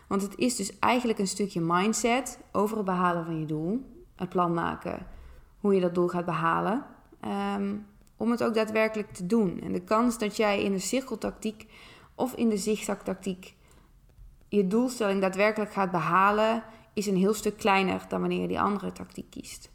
[0.07, 3.85] Want het is dus eigenlijk een stukje mindset over het behalen van je doel.
[4.16, 5.07] Het plan maken
[5.61, 6.85] hoe je dat doel gaat behalen.
[7.57, 9.61] Um, om het ook daadwerkelijk te doen.
[9.61, 11.66] En de kans dat jij in de cirkeltactiek
[12.14, 13.55] of in de zigzagtactiek
[14.51, 16.63] je doelstelling daadwerkelijk gaat behalen,
[16.95, 19.71] is een heel stuk kleiner dan wanneer je die andere tactiek kiest.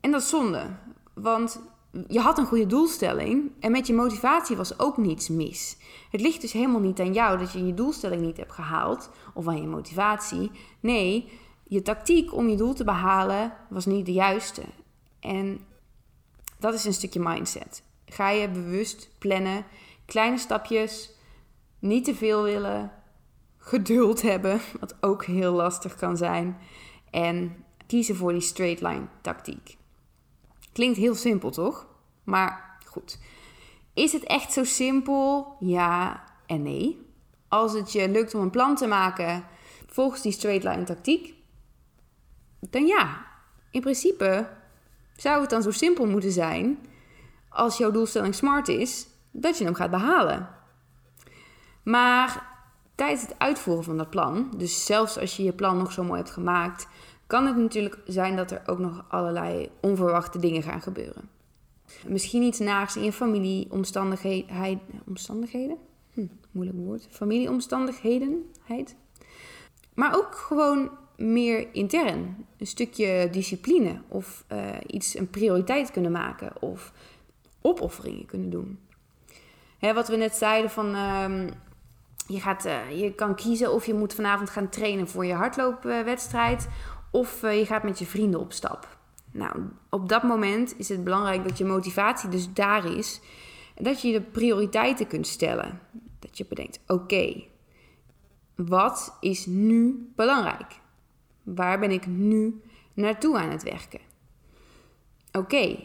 [0.00, 0.76] En dat is zonde,
[1.14, 1.60] want
[2.08, 5.76] je had een goede doelstelling en met je motivatie was ook niets mis.
[6.10, 9.48] Het ligt dus helemaal niet aan jou dat je je doelstelling niet hebt gehaald of
[9.48, 10.50] aan je motivatie.
[10.80, 11.28] Nee,
[11.64, 14.62] je tactiek om je doel te behalen was niet de juiste.
[15.20, 15.60] En
[16.58, 17.82] dat is een stukje mindset.
[18.06, 19.64] Ga je bewust plannen,
[20.04, 21.10] kleine stapjes,
[21.78, 22.92] niet te veel willen,
[23.64, 26.58] geduld hebben, wat ook heel lastig kan zijn,
[27.10, 29.76] en kiezen voor die straight line tactiek.
[30.72, 31.86] Klinkt heel simpel, toch?
[32.24, 33.18] Maar goed.
[33.94, 35.56] Is het echt zo simpel?
[35.60, 37.06] Ja en nee.
[37.48, 39.44] Als het je lukt om een plan te maken
[39.86, 41.34] volgens die straight line tactiek,
[42.60, 43.26] dan ja.
[43.70, 44.48] In principe
[45.16, 46.78] zou het dan zo simpel moeten zijn,
[47.48, 50.48] als jouw doelstelling smart is, dat je hem gaat behalen.
[51.82, 52.53] Maar
[52.94, 56.18] tijdens het uitvoeren van dat plan, dus zelfs als je je plan nog zo mooi
[56.18, 56.86] hebt gemaakt,
[57.26, 61.28] kan het natuurlijk zijn dat er ook nog allerlei onverwachte dingen gaan gebeuren.
[62.06, 64.80] Misschien iets naars in je familie, omstandigheden.
[65.06, 65.76] omstandigheden?
[66.12, 67.06] Hm, moeilijk woord.
[67.10, 68.50] Familieomstandigheden.
[69.94, 72.46] Maar ook gewoon meer intern.
[72.56, 76.92] Een stukje discipline of uh, iets een prioriteit kunnen maken of
[77.60, 78.78] opofferingen kunnen doen.
[79.78, 80.94] Hè, wat we net zeiden van...
[80.94, 81.48] ehm,
[82.26, 86.68] je, gaat, eh, je kan kiezen of je moet vanavond gaan trainen voor je hardloopwedstrijd...
[87.10, 88.96] of eh, je gaat met je vrienden op stap.
[89.30, 93.20] Nou, op dat moment is het belangrijk dat je motivatie dus daar is...
[93.74, 95.80] dat je de prioriteiten kunt stellen.
[96.18, 97.44] Dat je bedenkt, oké,
[98.54, 100.80] wat is nu belangrijk?
[101.42, 102.62] Waar ben ik nu
[102.94, 104.00] naartoe aan het werken?
[105.32, 105.76] Oké,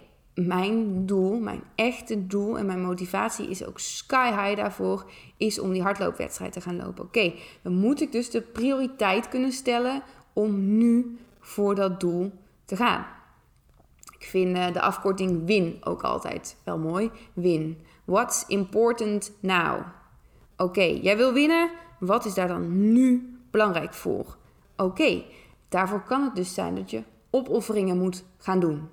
[0.47, 5.71] mijn doel, mijn echte doel en mijn motivatie is ook sky high daarvoor, is om
[5.71, 7.04] die hardloopwedstrijd te gaan lopen.
[7.04, 12.32] Oké, dan moet ik dus de prioriteit kunnen stellen om nu voor dat doel
[12.65, 13.06] te gaan.
[14.19, 17.12] Ik vind uh, de afkorting WIN ook altijd wel mooi.
[17.34, 17.78] WIN.
[18.06, 19.82] What's important now?
[20.58, 21.69] Oké, jij wil winnen.
[21.99, 24.38] Wat is daar dan nu belangrijk voor?
[24.78, 25.23] Oké,
[25.69, 28.89] daarvoor kan het dus zijn dat je opofferingen moet gaan doen.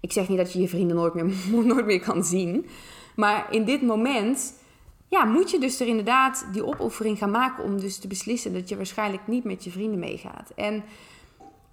[0.00, 1.32] Ik zeg niet dat je je vrienden nooit meer,
[1.74, 2.66] nooit meer kan zien.
[3.16, 4.54] Maar in dit moment
[5.08, 8.68] ja, moet je dus er inderdaad die opoffering gaan maken om dus te beslissen dat
[8.68, 10.52] je waarschijnlijk niet met je vrienden meegaat.
[10.54, 10.84] En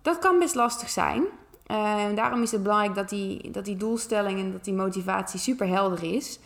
[0.01, 1.23] dat kan best lastig zijn.
[1.67, 5.67] Uh, daarom is het belangrijk dat die, dat die doelstelling en dat die motivatie super
[5.67, 6.39] helder is.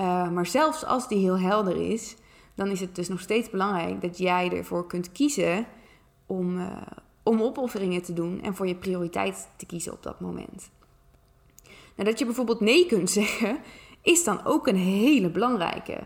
[0.00, 2.16] Uh, maar zelfs als die heel helder is,
[2.54, 5.66] dan is het dus nog steeds belangrijk dat jij ervoor kunt kiezen
[6.26, 6.66] om, uh,
[7.22, 10.70] om opofferingen te doen en voor je prioriteit te kiezen op dat moment.
[11.98, 13.58] Nou, dat je bijvoorbeeld nee kunt zeggen,
[14.02, 15.98] is dan ook een hele belangrijke.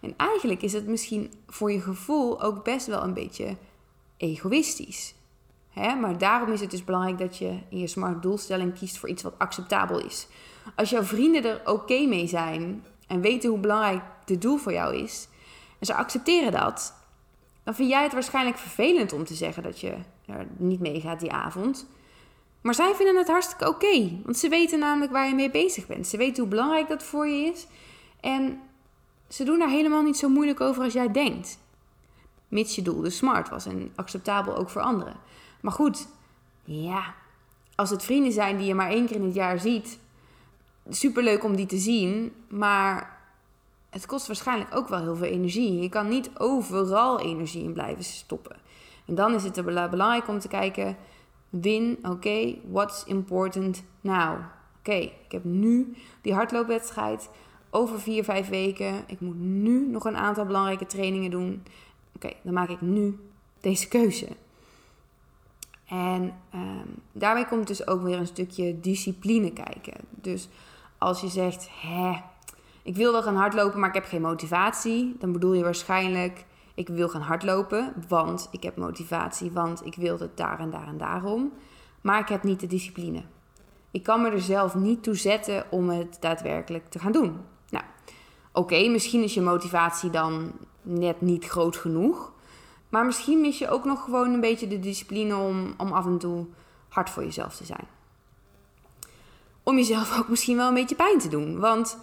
[0.00, 3.56] En eigenlijk is het misschien voor je gevoel ook best wel een beetje
[4.16, 5.14] egoïstisch.
[5.74, 9.22] Maar daarom is het dus belangrijk dat je in je smart doelstelling kiest voor iets
[9.22, 10.26] wat acceptabel is.
[10.74, 14.96] Als jouw vrienden er oké mee zijn en weten hoe belangrijk dit doel voor jou
[14.96, 15.28] is,
[15.78, 16.94] en ze accepteren dat,
[17.62, 19.94] dan vind jij het waarschijnlijk vervelend om te zeggen dat je
[20.26, 21.86] er niet meegaat die avond.
[22.66, 26.06] Maar zij vinden het hartstikke oké, want ze weten namelijk waar je mee bezig bent.
[26.06, 27.66] Ze weten hoe belangrijk dat voor je is.
[28.20, 28.60] En
[29.28, 31.58] ze doen daar helemaal niet zo moeilijk over als jij denkt.
[32.48, 35.14] Mits je doel dus smart was en acceptabel ook voor anderen.
[35.60, 36.08] Maar goed,
[36.64, 37.14] ja,
[37.74, 39.98] als het vrienden zijn die je maar één keer in het jaar ziet,
[40.88, 43.18] superleuk om die te zien, maar
[43.90, 45.80] het kost waarschijnlijk ook wel heel veel energie.
[45.80, 48.56] Je kan niet overal energie in blijven stoppen.
[49.04, 50.96] En dan is het belangrijk om te kijken
[51.50, 54.38] Win, oké, what's important now?
[54.78, 57.28] Oké, ik heb nu die hardloopwedstrijd
[57.70, 59.04] over vier, vijf weken.
[59.06, 61.62] Ik moet nu nog een aantal belangrijke trainingen doen.
[62.14, 63.18] Oké, dan maak ik nu
[63.60, 64.28] deze keuze.
[65.88, 69.94] En um, daarbij komt dus ook weer een stukje discipline kijken.
[70.10, 70.48] Dus
[70.98, 72.12] als je zegt, hè,
[72.82, 76.44] ik wil wel gaan hardlopen, maar ik heb geen motivatie, dan bedoel je waarschijnlijk
[76.76, 80.86] ik wil gaan hardlopen, want ik heb motivatie, want ik wil het daar en daar
[80.86, 81.52] en daarom.
[82.00, 83.22] Maar ik heb niet de discipline.
[83.90, 87.36] Ik kan me er zelf niet toe zetten om het daadwerkelijk te gaan doen.
[87.70, 87.84] Nou,
[88.52, 92.32] oké, misschien is je motivatie dan net niet groot genoeg.
[92.88, 96.18] Maar misschien mis je ook nog gewoon een beetje de discipline om, om af en
[96.18, 96.46] toe
[96.88, 97.86] hard voor jezelf te zijn.
[99.62, 101.58] Om jezelf ook misschien wel een beetje pijn te doen.
[101.58, 101.98] Want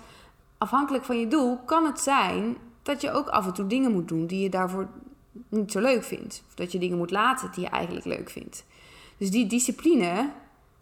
[0.57, 4.07] afhankelijk van je doel kan het zijn dat je ook af en toe dingen moet
[4.07, 4.87] doen die je daarvoor
[5.49, 6.43] niet zo leuk vindt.
[6.47, 8.65] Of dat je dingen moet laten die je eigenlijk leuk vindt.
[9.17, 10.31] Dus die discipline,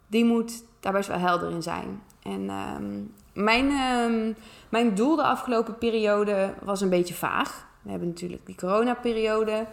[0.06, 2.02] die moet daar best wel helder in zijn.
[2.22, 3.00] En ehm,
[3.32, 4.36] mijn, um,
[4.68, 7.66] mijn doel de afgelopen periode was een beetje vaag.
[7.82, 9.66] We hebben natuurlijk die coronaperiode.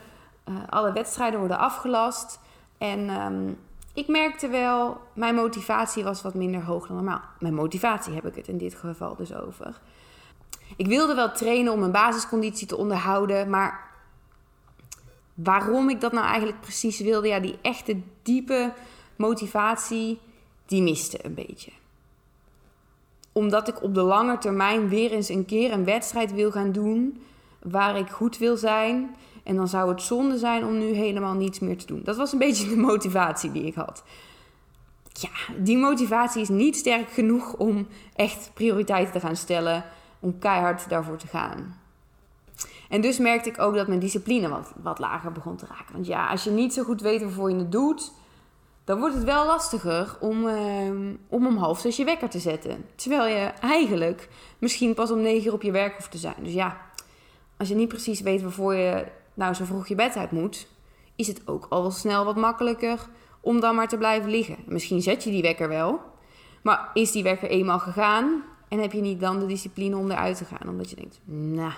[0.49, 2.39] Uh, alle wedstrijden worden afgelast.
[2.77, 3.57] En um,
[3.93, 7.21] ik merkte wel, mijn motivatie was wat minder hoog dan normaal.
[7.39, 9.79] Mijn motivatie heb ik het in dit geval dus over.
[10.75, 13.89] Ik wilde wel trainen om mijn basisconditie te onderhouden, maar
[15.33, 18.73] waarom ik dat nou eigenlijk precies wilde, ja, die echte diepe
[19.15, 20.19] motivatie,
[20.65, 21.71] die miste een beetje.
[23.31, 27.21] Omdat ik op de lange termijn weer eens een keer een wedstrijd wil gaan doen
[27.61, 29.15] waar ik goed wil zijn.
[29.43, 32.01] En dan zou het zonde zijn om nu helemaal niets meer te doen.
[32.03, 34.03] Dat was een beetje de motivatie die ik had.
[35.13, 39.83] Ja, die motivatie is niet sterk genoeg om echt prioriteiten te gaan stellen
[40.19, 41.77] om keihard daarvoor te gaan.
[42.89, 45.93] En dus merkte ik ook dat mijn discipline wat, wat lager begon te raken.
[45.93, 48.11] Want ja, als je niet zo goed weet waarvoor je het doet,
[48.83, 50.89] dan wordt het wel lastiger om, uh,
[51.27, 52.85] om om half zes je wekker te zetten.
[52.95, 56.35] Terwijl je eigenlijk misschien pas om negen uur op je werk hoeft te zijn.
[56.43, 56.77] Dus ja,
[57.57, 60.67] als je niet precies weet waarvoor je nou zo vroeg je bed uit moet,
[61.15, 62.99] is het ook al snel wat makkelijker
[63.41, 64.57] om dan maar te blijven liggen.
[64.65, 66.01] Misschien zet je die wekker wel,
[66.63, 70.37] maar is die wekker eenmaal gegaan, en heb je niet dan de discipline om eruit
[70.37, 71.73] te gaan, omdat je denkt, nou,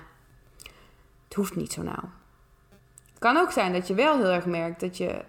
[1.24, 2.10] het hoeft niet zo nauw.
[3.10, 5.24] Het kan ook zijn dat je wel heel erg merkt dat je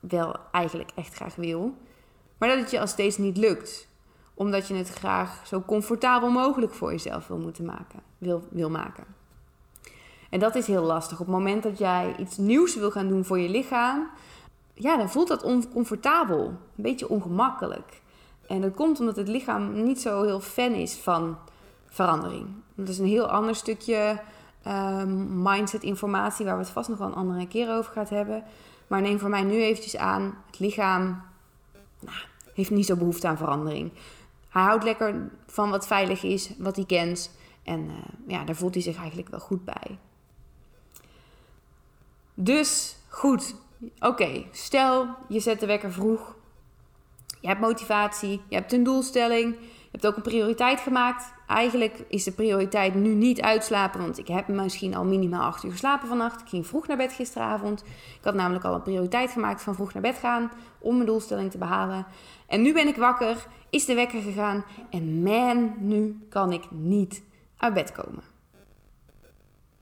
[0.00, 1.74] wel eigenlijk echt graag wil,
[2.38, 3.88] maar dat het je al steeds niet lukt.
[4.34, 9.04] omdat je het graag zo comfortabel mogelijk voor jezelf wil, moeten maken, wil, wil maken.
[10.30, 11.20] En dat is heel lastig.
[11.20, 14.10] Op het moment dat jij iets nieuws wil gaan doen voor je lichaam,
[14.74, 18.00] ja, dan voelt dat oncomfortabel, een beetje ongemakkelijk.
[18.50, 21.38] En dat komt omdat het lichaam niet zo heel fan is van
[21.86, 22.46] verandering.
[22.74, 24.20] Dat is een heel ander stukje
[24.66, 28.44] um, mindset informatie waar we het vast nog wel een andere keer over gaan hebben.
[28.86, 31.22] Maar neem voor mij nu eventjes aan, het lichaam
[32.00, 32.16] nou,
[32.54, 33.92] heeft niet zo behoefte aan verandering.
[34.48, 37.30] Hij houdt lekker van wat veilig is, wat hij kent.
[37.62, 37.94] En uh,
[38.26, 39.98] ja, daar voelt hij zich eigenlijk wel goed bij.
[42.34, 43.54] Dus goed,
[43.98, 46.38] oké, stel je zet de wekker vroeg.
[47.40, 51.32] Je hebt motivatie, je hebt een doelstelling, je hebt ook een prioriteit gemaakt.
[51.46, 55.70] Eigenlijk is de prioriteit nu niet uitslapen, want ik heb misschien al minimaal 8 uur
[55.70, 56.40] geslapen vannacht.
[56.40, 57.80] Ik ging vroeg naar bed gisteravond.
[58.18, 61.50] Ik had namelijk al een prioriteit gemaakt van vroeg naar bed gaan om mijn doelstelling
[61.50, 62.06] te behalen.
[62.46, 67.22] En nu ben ik wakker, is de wekker gegaan en man, nu kan ik niet
[67.56, 68.22] uit bed komen.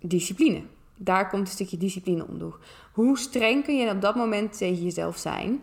[0.00, 0.62] Discipline.
[0.96, 2.54] Daar komt een stukje discipline om.
[2.92, 5.62] Hoe streng kun je op dat moment tegen jezelf zijn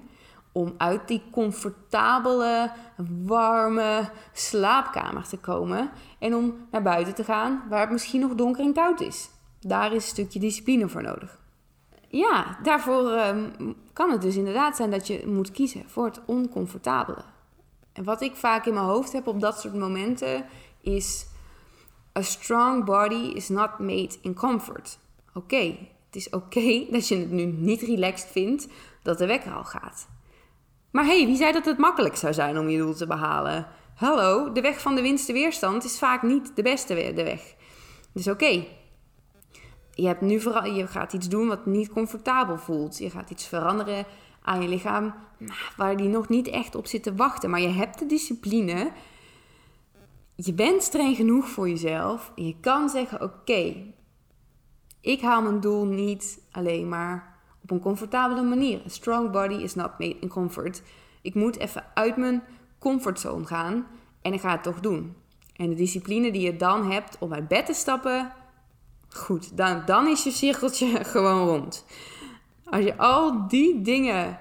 [0.55, 2.71] om uit die comfortabele,
[3.25, 5.89] warme slaapkamer te komen
[6.19, 9.29] en om naar buiten te gaan waar het misschien nog donker en koud is?
[9.59, 11.39] Daar is een stukje discipline voor nodig.
[12.07, 13.49] Ja, daarvoor ehm,
[13.93, 17.23] kan het dus inderdaad zijn dat je moet kiezen voor het oncomfortabele.
[17.93, 20.45] En wat ik vaak in mijn hoofd heb op dat soort momenten
[20.81, 21.25] is:
[22.17, 24.99] A strong body is not made in comfort.
[25.33, 28.67] Oké, het is oké dat je het nu niet relaxed vindt
[29.01, 30.07] dat de wekker al gaat.
[30.95, 33.67] Maar hey, wie zei dat het makkelijk zou zijn om je doel te behalen?
[33.95, 37.55] Hallo, de weg van de winste weerstand is vaak niet de beste weg.
[38.13, 38.65] Dus oké,
[39.91, 40.34] je, hebt nu
[40.73, 42.97] je gaat iets doen wat niet comfortabel voelt.
[42.97, 44.05] Je gaat iets veranderen
[44.41, 45.13] aan je lichaam
[45.77, 47.49] waar die nog niet echt op zit te wachten.
[47.49, 48.91] Maar je hebt de discipline.
[50.36, 52.31] Je bent streng genoeg voor jezelf.
[52.36, 53.75] En je kan zeggen: Oké,
[55.01, 57.35] ik haal mijn doel niet alleen maar
[57.65, 58.82] op een comfortabele manier.
[58.86, 60.82] A strong body is not made in comfort.
[61.21, 62.43] Ik moet even uit mijn
[62.80, 63.88] comfortzone gaan
[64.21, 65.15] en ik ga het toch doen.
[65.56, 68.32] En de discipline die je dan hebt om uit bed te stappen,
[69.10, 71.86] goed, dan, dan is je cirkeltje gewoon rond.
[72.65, 74.39] Als je al die dingen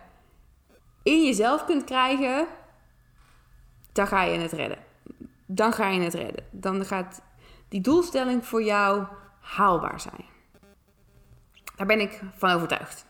[1.02, 2.46] in jezelf kunt krijgen,
[3.92, 4.78] dan ga je het redden.
[5.46, 6.44] Dan ga je het redden.
[6.50, 7.22] Dan gaat
[7.68, 9.04] die doelstelling voor jou
[9.40, 10.24] haalbaar zijn.
[11.76, 13.06] Daar ben ik van overtuigd.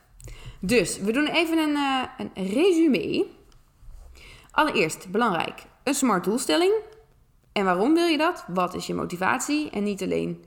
[0.66, 3.26] Dus we doen even een, uh, een resume.
[4.50, 6.72] Allereerst, belangrijk, een smart doelstelling.
[7.52, 8.44] En waarom wil je dat?
[8.48, 9.70] Wat is je motivatie?
[9.70, 10.44] En niet alleen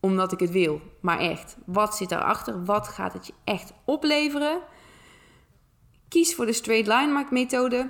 [0.00, 2.64] omdat ik het wil, maar echt, wat zit daarachter?
[2.64, 4.60] Wat gaat het je echt opleveren?
[6.08, 7.88] Kies voor de straight line methode.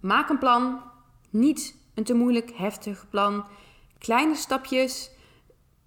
[0.00, 0.82] Maak een plan.
[1.30, 3.44] Niet een te moeilijk, heftig plan.
[3.98, 5.10] Kleine stapjes.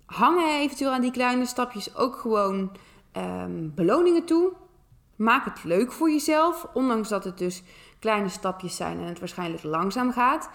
[0.05, 2.71] Hangen eventueel aan die kleine stapjes ook gewoon
[3.17, 4.53] um, beloningen toe.
[5.17, 7.63] Maak het leuk voor jezelf, ondanks dat het dus
[7.99, 10.49] kleine stapjes zijn en het waarschijnlijk langzaam gaat.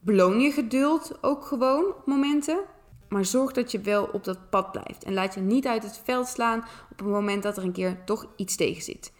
[0.00, 2.60] Beloon je geduld ook gewoon momenten.
[3.08, 5.04] Maar zorg dat je wel op dat pad blijft.
[5.04, 8.04] En laat je niet uit het veld slaan op het moment dat er een keer
[8.04, 9.12] toch iets tegen zit.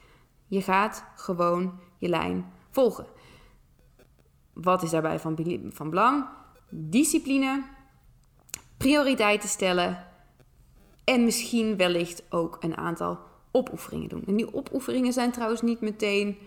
[0.47, 3.07] Je gaat gewoon je lijn volgen.
[4.53, 5.39] Wat is daarbij van,
[5.73, 6.27] van belang?
[6.71, 7.65] Discipline,
[8.77, 10.07] prioriteiten stellen
[11.05, 13.19] en misschien wellicht ook een aantal
[13.53, 14.23] opoefeningen doen.
[14.27, 16.39] En die opoefeningen zijn trouwens niet meteen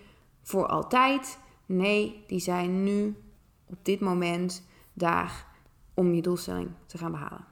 [0.44, 1.38] voor altijd.
[1.66, 3.16] Nee, die zijn nu
[3.66, 4.64] op dit moment
[4.94, 5.46] daar
[5.94, 7.46] om je doelstelling te gaan behalen.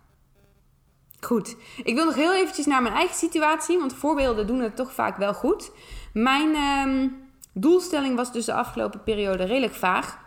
[1.20, 4.94] Goed, ik wil nog heel eventjes naar mijn eigen situatie, want voorbeelden doen het toch
[4.94, 5.72] vaak wel goed.
[6.14, 7.08] Mijn ehm,
[7.54, 10.22] doelstelling was dus de afgelopen periode redelijk vaag.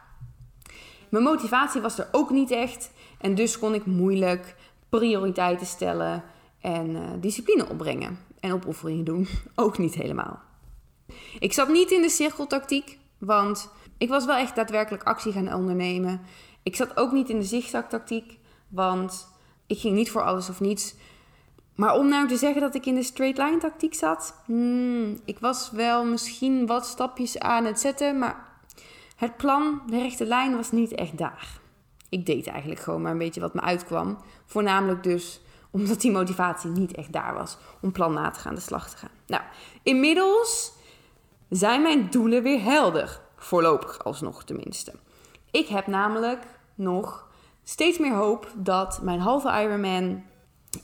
[1.09, 4.57] Mijn motivatie was er ook niet echt en dus kon ik moeilijk
[4.89, 6.25] prioriteiten stellen
[6.61, 9.29] en uh, discipline opbrengen en opoefeningen doen.
[9.55, 10.41] Ook niet helemaal.
[11.39, 16.21] Ik zat niet in de cirkeltactiek, want ik was wel echt daadwerkelijk actie gaan ondernemen.
[16.63, 18.39] Ik zat ook niet in de zigzag-tactiek,
[18.69, 19.29] want
[19.67, 20.95] ik ging niet voor alles of niets.
[21.75, 25.39] Maar om nou te zeggen dat ik in de straight line tactiek zat, hmm, ik
[25.39, 28.47] was wel misschien wat stapjes aan het zetten, maar
[29.17, 31.61] het plan, de rechte lijn, was niet echt daar.
[32.09, 34.19] Ik deed eigenlijk gewoon maar een beetje wat me uitkwam.
[34.47, 35.41] Voornamelijk dus
[35.77, 38.97] omdat die motivatie niet echt daar was om plan na te gaan, de slag te
[38.97, 39.11] gaan.
[39.27, 39.43] Nou,
[39.83, 40.73] inmiddels
[41.49, 43.21] zijn mijn doelen weer helder.
[43.37, 44.93] Voorlopig alsnog tenminste.
[45.51, 46.43] Ik heb namelijk
[46.75, 47.29] nog
[47.63, 50.25] steeds meer hoop dat mijn halve Ironman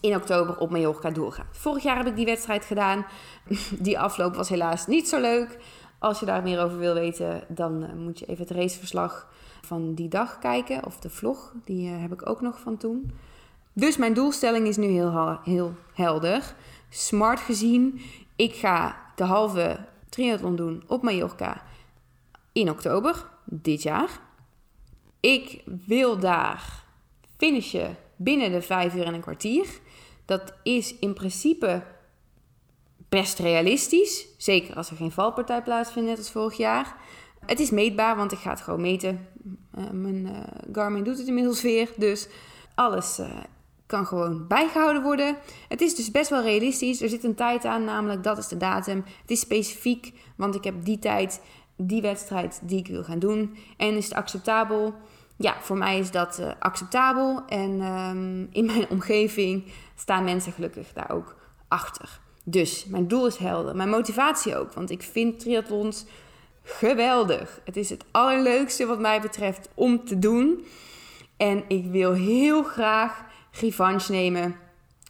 [0.01, 1.47] in oktober op Mallorca doorgaat.
[1.59, 3.07] Vorig jaar heb ik die wedstrijd gedaan.
[3.79, 5.59] Die afloop was helaas niet zo leuk.
[5.99, 9.29] Als je daar meer over wil weten, dan eh, moet je even het raceverslag
[9.63, 10.87] van die dag kijken.
[10.87, 13.13] Of de vlog, die eh, heb ik ook nog van toen.
[13.73, 16.55] Dus mijn doelstelling is nu heel, heel helder.
[16.89, 18.01] Smart gezien,
[18.37, 21.63] ik ga de halve triathlon doen op Mallorca
[22.53, 24.21] in oktober dit jaar.
[25.21, 26.85] Ik wil daar
[27.37, 29.67] finishen binnen de vijf uur en een kwartier.
[30.25, 31.83] Dat is in principe
[33.09, 34.27] best realistisch.
[34.37, 36.97] Zeker als er geen valpartij plaatsvindt, net als vorig jaar.
[37.47, 39.29] Het is meetbaar, want ik ga het gewoon meten.
[39.79, 40.41] Uh, mijn uh,
[40.73, 41.91] Garmin doet het inmiddels weer.
[41.97, 42.29] Dus
[42.75, 43.27] alles uh,
[43.93, 45.37] kan gewoon bijgehouden worden.
[45.69, 47.03] Het is dus best wel realistisch.
[47.03, 49.05] Er zit een tijd aan, namelijk dat is de datum.
[49.21, 51.41] Het is specifiek, want ik heb die tijd,
[51.77, 53.57] die wedstrijd die ik wil gaan doen.
[53.77, 54.95] En is het acceptabel?
[55.37, 57.43] Ja, voor mij is dat uh, acceptabel.
[57.47, 61.37] En um, in mijn omgeving staan mensen gelukkig daar ook
[61.69, 62.21] achter.
[62.45, 63.77] Dus mijn doel is helder.
[63.77, 64.73] Mijn motivatie ook.
[64.73, 66.05] Want ik vind triathlons
[66.63, 67.61] geweldig.
[67.65, 70.65] Het is het allerleukste wat mij betreft om te doen.
[71.37, 74.57] En ik wil heel graag revanche nemen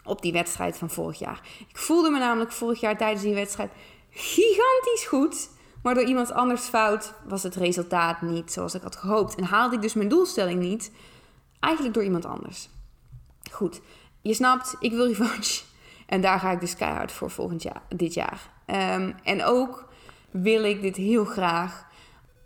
[0.05, 1.40] op die wedstrijd van vorig jaar.
[1.68, 3.70] Ik voelde me namelijk vorig jaar tijdens die wedstrijd
[4.11, 5.51] gigantisch goed.
[5.82, 9.34] Maar door iemand anders fout was het resultaat niet zoals ik had gehoopt.
[9.34, 10.93] En haalde ik dus mijn doelstelling niet.
[11.61, 12.68] Eigenlijk door iemand anders.
[13.51, 13.80] Goed,
[14.20, 15.62] je snapt, ik wil revanche.
[16.07, 18.51] En daar ga ik dus keihard voor volgend jaar, dit jaar.
[18.66, 19.88] Um, en ook
[20.30, 21.86] wil ik dit heel graag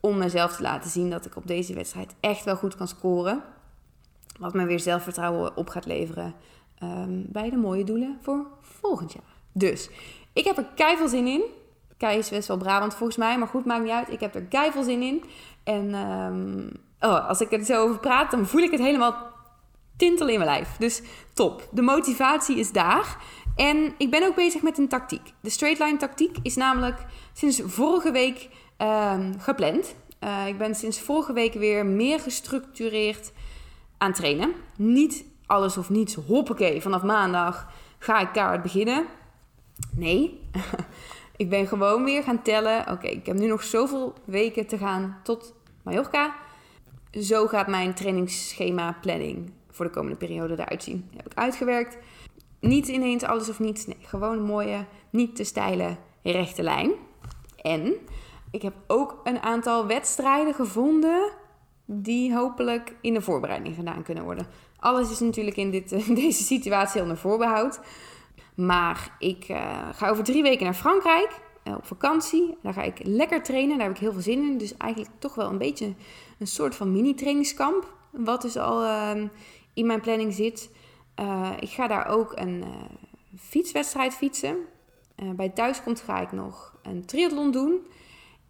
[0.01, 3.43] om mezelf te laten zien dat ik op deze wedstrijd echt wel goed kan scoren.
[4.39, 6.34] Wat me weer zelfvertrouwen op gaat leveren
[6.82, 9.34] um, bij de mooie doelen voor volgend jaar.
[9.53, 9.91] Dus
[10.32, 11.43] ik heb er keihard zin in.
[11.97, 14.12] Kei is best wel Brabant volgens mij, maar goed, maakt niet uit.
[14.12, 15.24] Ik heb er keihard zin in.
[15.64, 16.70] En um,
[17.01, 19.34] oh, als ik er zo over praat, dan voel ik het helemaal
[19.97, 20.76] tintel in mijn lijf.
[20.78, 21.68] Dus top.
[21.70, 23.16] De motivatie is daar.
[23.57, 25.32] En ik ben ook bezig met een tactiek.
[25.41, 29.95] De straight line tactiek is namelijk sinds vorige week um, gepland.
[30.20, 33.32] Uh, ik ben sinds vorige week weer meer gestructureerd
[33.99, 34.53] aan trainen.
[34.77, 37.67] Niet alles of niets, hoppakee, vanaf maandag
[37.99, 39.07] ga ik kaart beginnen.
[39.97, 40.41] Nee,
[41.37, 42.91] ik ben gewoon weer gaan tellen.
[42.91, 46.35] Oké, ik heb nu nog zoveel weken te gaan tot Mallorca.
[47.11, 51.11] Zo gaat mijn trainingsschema planning voor de komende periode eruit zien.
[51.17, 51.99] Heb ik uitgewerkt.
[52.61, 53.87] Niet ineens alles of niets.
[53.87, 56.93] Nee, gewoon een mooie, niet te steile, rechte lijn.
[57.63, 57.95] En
[58.51, 61.33] ik heb ook een aantal wedstrijden gevonden
[61.87, 64.47] die hopelijk in de voorbereiding gedaan kunnen worden.
[64.78, 65.89] Alles is natuurlijk in, dit,
[66.24, 67.80] deze situatie onder voorbehoud.
[68.55, 72.57] Maar ik uh, ga over drie weken naar Frankrijk uh, op vakantie.
[72.62, 73.78] Daar ga ik lekker trainen.
[73.78, 74.59] Daar heb ik heel veel zin in.
[74.59, 75.95] Dus eigenlijk toch wel een beetje
[76.39, 77.95] een soort van mini-trainingskamp.
[78.11, 79.11] Wat dus al uh,
[79.74, 80.70] in mijn planning zit.
[81.20, 82.64] Uh, ik ga daar ook een
[83.39, 84.57] fietswedstrijd fietsen.
[85.37, 87.87] Bij thuiskomst ga ik nog een triathlon doen.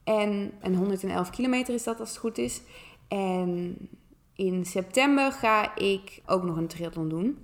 [0.05, 2.62] En een 111 kilometer is dat als het goed is.
[3.09, 3.79] En
[4.35, 7.39] in september ga ik ook nog een triathlon doen.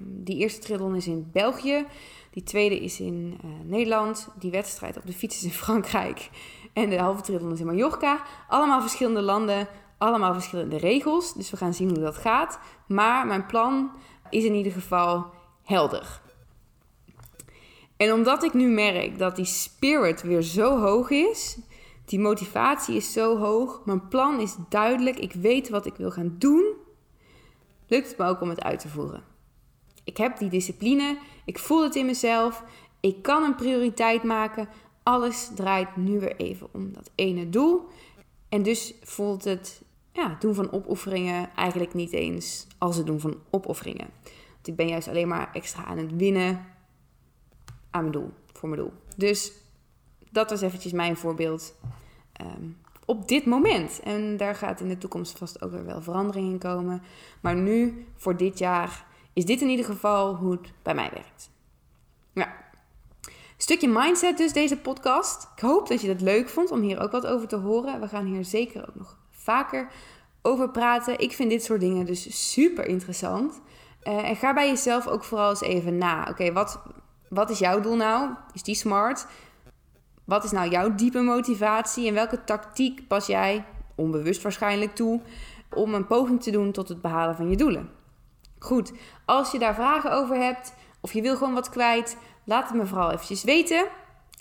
[0.00, 1.86] die eerste triathlon is in België.
[2.30, 4.28] Die tweede is in Nederland.
[4.38, 6.30] Die wedstrijd op de fiets is in Frankrijk.
[6.72, 8.22] En de halve triathlon is in Mallorca.
[8.48, 11.34] Allemaal verschillende landen, allemaal verschillende regels.
[11.34, 12.58] Dus we gaan zien hoe dat gaat.
[12.86, 13.90] Maar mijn plan
[14.30, 15.26] is in ieder geval
[15.62, 16.22] helder.
[17.96, 21.58] En omdat ik nu merk dat die spirit weer zo hoog is,
[22.04, 26.34] die motivatie is zo hoog, mijn plan is duidelijk, ik weet wat ik wil gaan
[26.38, 26.74] doen,
[27.86, 29.22] lukt het me ook om het uit te voeren.
[30.04, 32.64] Ik heb die discipline, ik voel het in mezelf,
[33.00, 34.68] ik kan een prioriteit maken.
[35.02, 37.88] Alles draait nu weer even om dat ene doel.
[38.48, 39.82] En dus voelt het
[40.12, 44.08] ja, doen van opofferingen eigenlijk niet eens als het doen van opofferingen.
[44.52, 46.66] Want ik ben juist alleen maar extra aan het winnen
[47.90, 48.92] aan mijn doel, voor mijn doel.
[49.16, 49.52] Dus
[50.34, 51.74] dat was eventjes mijn voorbeeld
[52.40, 54.00] um, op dit moment.
[54.00, 57.02] En daar gaat in de toekomst vast ook weer wel verandering in komen.
[57.40, 61.50] Maar nu, voor dit jaar, is dit in ieder geval hoe het bij mij werkt.
[62.32, 62.54] Ja.
[63.56, 65.48] Stukje mindset dus, deze podcast.
[65.56, 68.00] Ik hoop dat je dat leuk vond om hier ook wat over te horen.
[68.00, 69.88] We gaan hier zeker ook nog vaker
[70.42, 71.18] over praten.
[71.18, 73.60] Ik vind dit soort dingen dus super interessant.
[74.04, 76.26] Uh, en ga bij jezelf ook vooral eens even na.
[76.30, 76.80] Oké, wat,
[77.28, 78.30] wat is jouw doel nou?
[78.52, 79.26] Is die smart?
[80.24, 82.08] Wat is nou jouw diepe motivatie?
[82.08, 83.64] En welke tactiek pas jij,
[83.94, 85.20] onbewust waarschijnlijk, toe
[85.70, 87.90] om een poging te doen tot het behalen van je doelen?
[88.58, 88.92] Goed,
[89.24, 92.86] als je daar vragen over hebt of je wil gewoon wat kwijt, laat het me
[92.86, 93.86] vooral eventjes weten.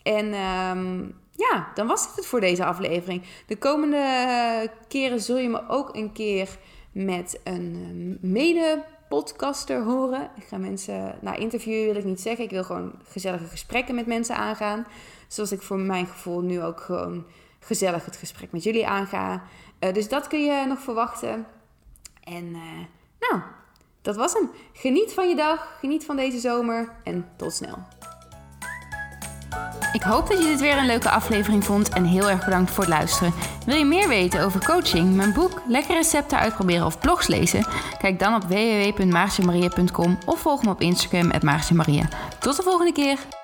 [0.03, 3.23] En um, ja, dan was dit het voor deze aflevering.
[3.47, 6.57] De komende keren zul je me ook een keer
[6.91, 10.29] met een eh, mede podcaster horen.
[10.35, 12.43] Ik ga mensen, nou interviewen wil ik niet zeggen.
[12.43, 14.85] Ik wil gewoon gezellige gesprekken met mensen aangaan.
[15.33, 17.25] Zoals ik voor mijn gevoel nu ook gewoon
[17.59, 19.43] gezellig het gesprek met jullie aanga.
[19.79, 21.45] Uh, dus dat kun je nog verwachten.
[22.23, 22.59] En uh,
[23.19, 23.41] nou,
[24.01, 24.49] dat was hem.
[24.73, 27.77] Geniet van je dag, geniet van deze zomer en tot snel.
[29.93, 32.83] Ik hoop dat je dit weer een leuke aflevering vond en heel erg bedankt voor
[32.83, 33.33] het luisteren.
[33.65, 37.65] Wil je meer weten over coaching, mijn boek, lekkere recepten uitproberen of blogs lezen?
[37.97, 41.41] Kijk dan op www.maartjemaria.com of volg me op Instagram at
[42.39, 43.42] Tot de volgende keer!